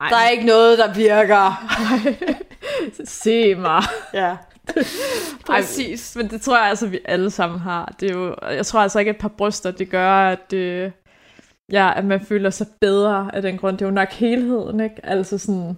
[0.00, 1.72] der er ikke noget, der virker.
[3.04, 3.82] Se mig.
[4.14, 4.36] Ja.
[5.46, 6.16] Præcis.
[6.16, 7.94] Ej, men det tror jeg altså, vi alle sammen har.
[8.00, 10.90] Det er jo, jeg tror altså ikke, at et par bryster, det gør, at, øh,
[11.72, 13.78] ja, at man føler sig bedre af den grund.
[13.78, 15.06] Det er jo nok helheden, ikke?
[15.06, 15.74] Altså sådan,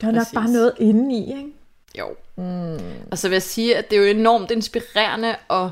[0.00, 1.52] der er nok bare noget inde i, ikke?
[1.98, 2.16] Jo.
[2.36, 3.08] Mm.
[3.10, 5.70] Og så vil jeg sige, at det er jo enormt inspirerende at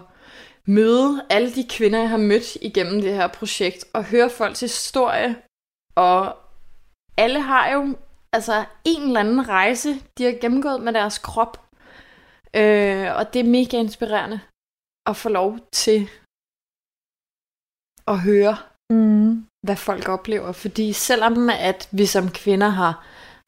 [0.66, 5.36] møde alle de kvinder, jeg har mødt igennem det her projekt, og høre folks historie.
[5.94, 6.36] Og
[7.16, 7.96] alle har jo
[8.32, 9.88] altså en eller anden rejse,
[10.18, 11.62] de har gennemgået med deres krop.
[12.56, 14.40] Øh, og det er mega inspirerende
[15.06, 16.08] at få lov til
[18.08, 18.56] at høre,
[18.90, 19.46] Mm.
[19.66, 20.52] Hvad folk oplever.
[20.52, 22.94] Fordi selvom at vi som kvinder har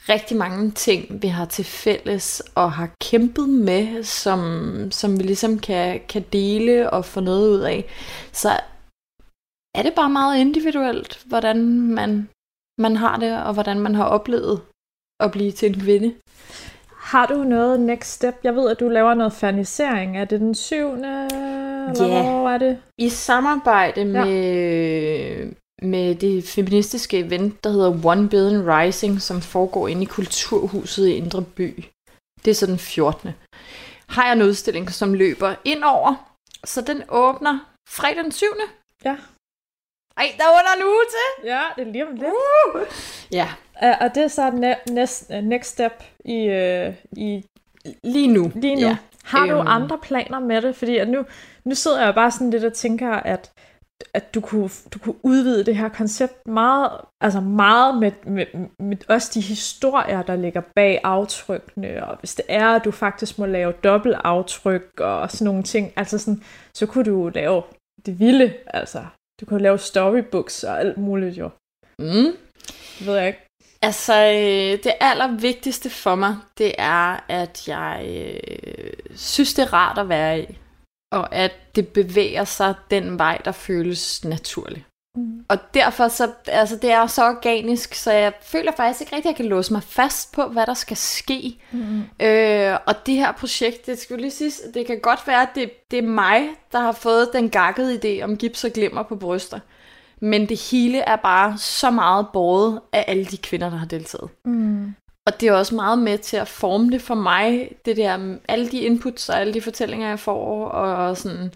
[0.08, 4.40] rigtig mange ting, vi har til fælles og har kæmpet med, som,
[4.90, 7.84] som vi ligesom kan, kan dele og få noget ud af,
[8.32, 8.48] så
[9.74, 12.28] er det bare meget individuelt, hvordan man,
[12.80, 14.60] man har det, og hvordan man har oplevet
[15.20, 16.14] at blive til en kvinde.
[16.92, 18.34] Har du noget next step?
[18.44, 20.18] Jeg ved, at du laver noget fanisering.
[20.18, 21.08] Er det den syvende?
[21.90, 22.22] Eller Ja.
[22.22, 22.78] hvor er det?
[22.98, 24.24] I samarbejde Ja.
[25.82, 31.12] Med, det feministiske event, der hedder One Billion Rising, som foregår inde i Kulturhuset i
[31.14, 31.84] Indre By.
[32.44, 33.30] Det er så den 14.
[34.08, 37.58] Har jeg en udstilling, som løber ind over, så den åbner
[37.88, 38.46] fredag den 7.
[39.04, 39.16] Ja.
[40.16, 41.48] Ej, der er under en uge til!
[41.50, 42.28] Ja, det er lige om lidt.
[42.74, 42.80] Uh!
[43.32, 43.48] Ja,
[43.82, 45.92] Uh, og det er så ne- næst, uh, next step
[46.24, 47.44] i, uh, i
[48.04, 48.52] lige nu.
[48.54, 48.80] lige nu.
[48.80, 48.96] Ja.
[49.24, 49.66] Har du Øhm.
[49.68, 50.76] andre planer med det?
[50.76, 51.24] Fordi at nu,
[51.64, 53.50] nu sidder jeg bare sådan lidt og tænker, at,
[54.14, 56.90] at du, kunne, du kunne udvide det her koncept meget,
[57.20, 58.46] altså meget med, med,
[58.78, 63.38] med også de historier, der ligger bag aftrykkene, og hvis det er, at du faktisk
[63.38, 66.42] må lave dobbelt aftryk og sådan nogle ting, altså sådan,
[66.74, 67.62] så kunne du lave
[68.06, 69.04] det vilde, altså.
[69.40, 71.50] Du kunne lave storybooks og alt muligt jo.
[71.98, 72.36] Mm.
[72.98, 73.48] Det ved jeg ikke.
[73.82, 79.98] Altså, øh, det allervigtigste for mig, det er, at jeg øh, synes, det er rart
[79.98, 80.58] at være i.
[81.12, 84.84] Og at det bevæger sig den vej, der føles naturlig.
[85.16, 85.44] Mm.
[85.48, 89.32] Og derfor så, altså det er så organisk, så jeg føler faktisk ikke rigtig, at
[89.32, 91.58] jeg kan låse mig fast på, hvad der skal ske.
[91.72, 92.02] Mm.
[92.20, 95.70] Øh, og det her projekt, det skulle lige sige, det kan godt være, at det,
[95.90, 99.60] det er mig, der har fået den gakkede idé om gips og glimmer på bryster.
[100.20, 104.30] Men det hele er bare så meget båret af alle de kvinder, der har deltaget.
[104.44, 104.94] Mm.
[105.28, 108.68] Og det er også meget med til at forme det for mig, det der, alle
[108.68, 111.52] de inputs og alle de fortællinger, jeg får, og sådan.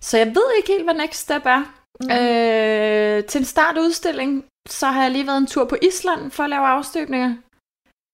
[0.00, 1.62] Så jeg ved ikke helt, hvad next step er.
[2.00, 2.10] Mm.
[2.10, 6.50] Øh, til en startudstilling, så har jeg lige været en tur på Island for at
[6.50, 7.34] lave afstøbninger.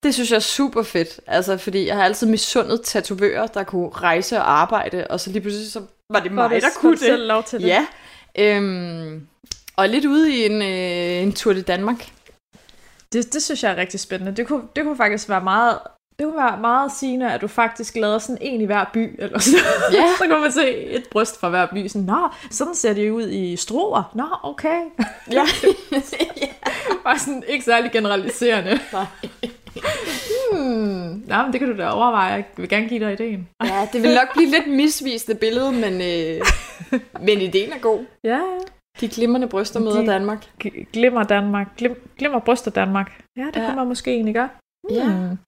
[0.05, 3.89] Det synes jeg er super fedt, altså fordi jeg har altid misundet tatovører, der kunne
[3.91, 5.83] rejse og arbejde, og så lige pludselig så
[6.13, 7.29] var det mig, du- der kunne du selv det.
[7.29, 7.67] lov til det?
[7.67, 7.87] Ja,
[8.39, 9.27] øhm,
[9.77, 12.09] og lidt ude i en, øh, en tur til Danmark.
[13.13, 14.37] Det, det synes jeg er rigtig spændende.
[14.37, 15.79] Det kunne, det kunne faktisk være meget...
[16.19, 19.39] Det kunne være meget sigende, at du faktisk lavede sådan en i hver by, eller
[19.51, 19.57] så,
[19.93, 20.05] Ja.
[20.19, 21.87] så kunne man se et bryst fra hver by.
[21.89, 24.03] Sådan, Nå, sådan ser det ud i Struer.
[24.15, 24.81] Nå, okay.
[25.33, 25.43] Ja.
[27.05, 28.81] Bare sådan ikke særlig generaliserende.
[30.53, 31.25] hmm.
[31.29, 32.33] Nå, men det kan du da overveje.
[32.33, 33.49] Jeg vil gerne give dig ideen.
[33.65, 36.41] ja, det vil nok blive lidt misvisende billede, men, øh,
[37.21, 38.05] men ideen er god.
[38.25, 38.41] Ja, ja.
[39.01, 40.47] De glimrende bryster møder De- Danmark.
[40.92, 41.76] Glimmer Danmark.
[41.76, 43.20] Glim, glimmer bryster Danmark.
[43.36, 43.61] Ja, det Ja.
[43.61, 43.66] ja.
[43.66, 44.49] kan man måske egentlig gøre.
[44.90, 45.05] Ja.
[45.05, 45.38] Hmm.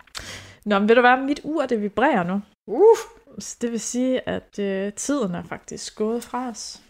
[0.65, 1.17] Nå, men ved du hvad?
[1.17, 2.41] Mit ur, det vibrerer nu.
[2.67, 2.97] Uh,
[3.39, 6.81] Så det vil sige, at øh, tiden er faktisk gået fra os.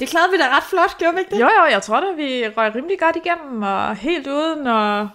[0.00, 1.40] det klarede vi da ret flot, gjorde vi ikke det?
[1.40, 5.06] Jo, jo, jeg tror da, vi røg rimelig godt igennem, og helt uden at,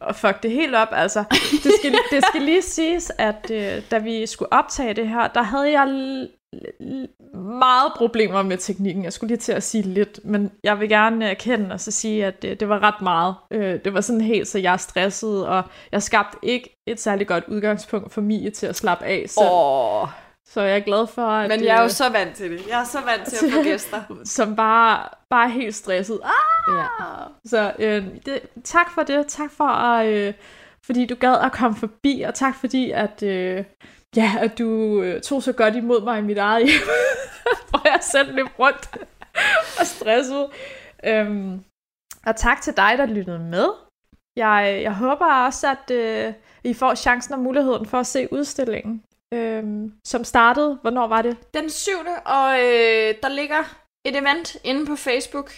[0.00, 0.88] at fuck det helt op.
[0.92, 1.24] Altså,
[1.64, 5.42] det skal, det skal lige siges, at øh, da vi skulle optage det her, der
[5.42, 5.86] havde jeg
[7.34, 9.04] meget problemer med teknikken.
[9.04, 12.26] Jeg skulle lige til at sige lidt, men jeg vil gerne erkende og så sige,
[12.26, 13.34] at det, det var ret meget.
[13.50, 17.28] Øh, det var sådan helt, så jeg er stresset, og jeg skabte ikke et særligt
[17.28, 19.46] godt udgangspunkt for Mie til at slappe af selv.
[19.52, 20.08] Åh,
[20.46, 21.48] Så jeg er glad for, at...
[21.48, 22.60] men jeg er jo øh, så vant til det.
[22.68, 24.02] Jeg er så vant til at få gæster.
[24.24, 26.20] som bare, bare er helt stresset.
[26.24, 26.78] Ah!
[26.78, 26.86] Ja.
[27.44, 29.26] Så øh, det, tak for det.
[29.26, 30.34] Tak for, at, øh,
[30.86, 33.64] fordi du gad at komme forbi, og tak fordi, at, øh,
[34.16, 36.82] ja, at du øh, tog så godt imod mig i mit eget hjem,
[37.70, 38.96] hvor jeg selv løb rundt
[39.80, 40.46] og stresset.
[41.04, 41.64] Øhm,
[42.26, 43.68] og tak til dig, der lyttede med.
[44.36, 46.32] Jeg, jeg håber også, at øh,
[46.64, 49.02] I får chancen og muligheden for at se udstillingen,
[49.34, 50.78] øhm, som startede.
[50.82, 51.36] Hvornår var det?
[51.54, 55.52] Den syvende, og øh, der ligger et event inde på Facebook.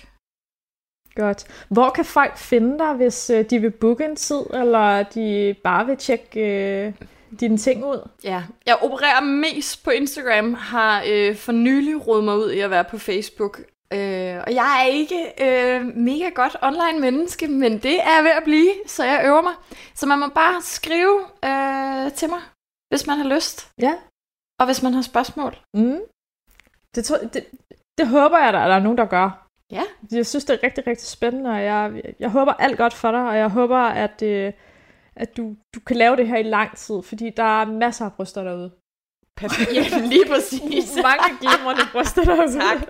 [1.15, 1.67] Godt.
[1.69, 5.87] Hvor kan folk finde dig, hvis øh, de vil booke en tid, eller de bare
[5.87, 6.93] vil tjekke øh,
[7.41, 8.09] dine ting ud?
[8.25, 12.71] Ja, jeg opererer mest på Instagram, har øh, for nylig rodet mig ud i at
[12.71, 13.61] være på Facebook.
[13.93, 18.45] Øh, og jeg er ikke øh, mega godt online menneske, men det er ved at
[18.45, 19.53] blive, så jeg øver mig.
[19.95, 22.41] Så man må bare skrive øh, til mig,
[22.89, 23.95] hvis man har lyst, Ja.
[24.61, 25.57] og hvis man har spørgsmål.
[25.75, 25.99] Mm.
[26.95, 27.47] Det, tror, det,
[27.99, 29.47] det håber jeg, der, der er nogen, der gør.
[29.73, 29.83] Ja.
[30.13, 33.21] Jeg synes, det er rigtig, rigtig spændende, og jeg, jeg håber alt godt for dig,
[33.29, 34.53] og jeg håber, at, øh,
[35.17, 38.13] at du, du kan lave det her i lang tid, fordi der er masser af
[38.13, 38.71] bryster derude.
[39.37, 39.73] Perfekt.
[39.75, 40.97] Ja, lige præcis.
[41.09, 42.53] Mange glimrende bryster derude.
[42.53, 42.89] Tak.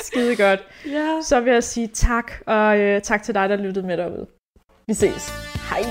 [0.00, 0.60] Skide godt.
[0.86, 1.20] Ja.
[1.22, 4.26] Så vil jeg sige tak, og øh, tak til dig, der lyttede med derude.
[4.86, 5.30] Vi ses.
[5.70, 5.82] Hej.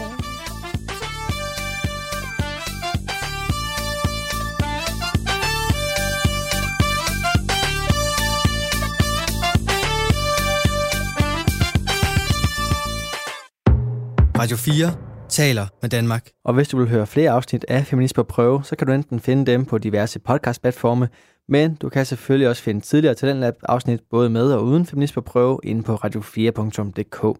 [14.38, 16.30] Radio 4 taler med Danmark.
[16.44, 19.20] Og hvis du vil høre flere afsnit af Feminist på prøve, så kan du enten
[19.20, 21.10] finde dem på diverse podcast-platforme,
[21.48, 25.22] men du kan selvfølgelig også finde tidligere Talentlab afsnit både med og uden Feminist på
[25.22, 27.38] prøve inde på radio4.dk.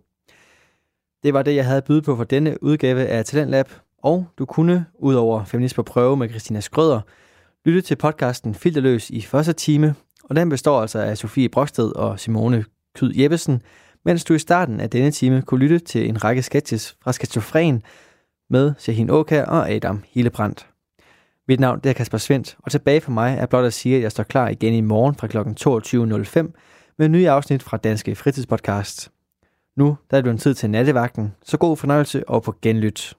[1.24, 3.70] Det var det, jeg havde at byde på for denne udgave af Talentlab,
[4.04, 7.02] og du kunne, udover Feminist på prøve med Christina Skrøder,
[7.66, 12.20] lytte til podcasten Filterløs i første time, og den består altså af Sofie Broksted og
[12.20, 12.66] Simone
[12.96, 13.62] Kyd Jeppesen,
[14.06, 17.84] mens du i starten af denne time kunne lytte til en række sketches fra Skizofren
[18.50, 20.68] med Shahin Åkær og Adam Hillebrandt.
[21.48, 24.02] Mit navn det er Kasper Svendt, og tilbage for mig er blot at sige, at
[24.02, 25.38] jeg står klar igen i morgen fra kl.
[25.38, 26.52] 22.05
[26.98, 29.12] med nye afsnit fra Danske Fritidspodcast.
[29.78, 33.16] Nu der er det blevet tid til nattevagten, så god fornøjelse og på genlyt.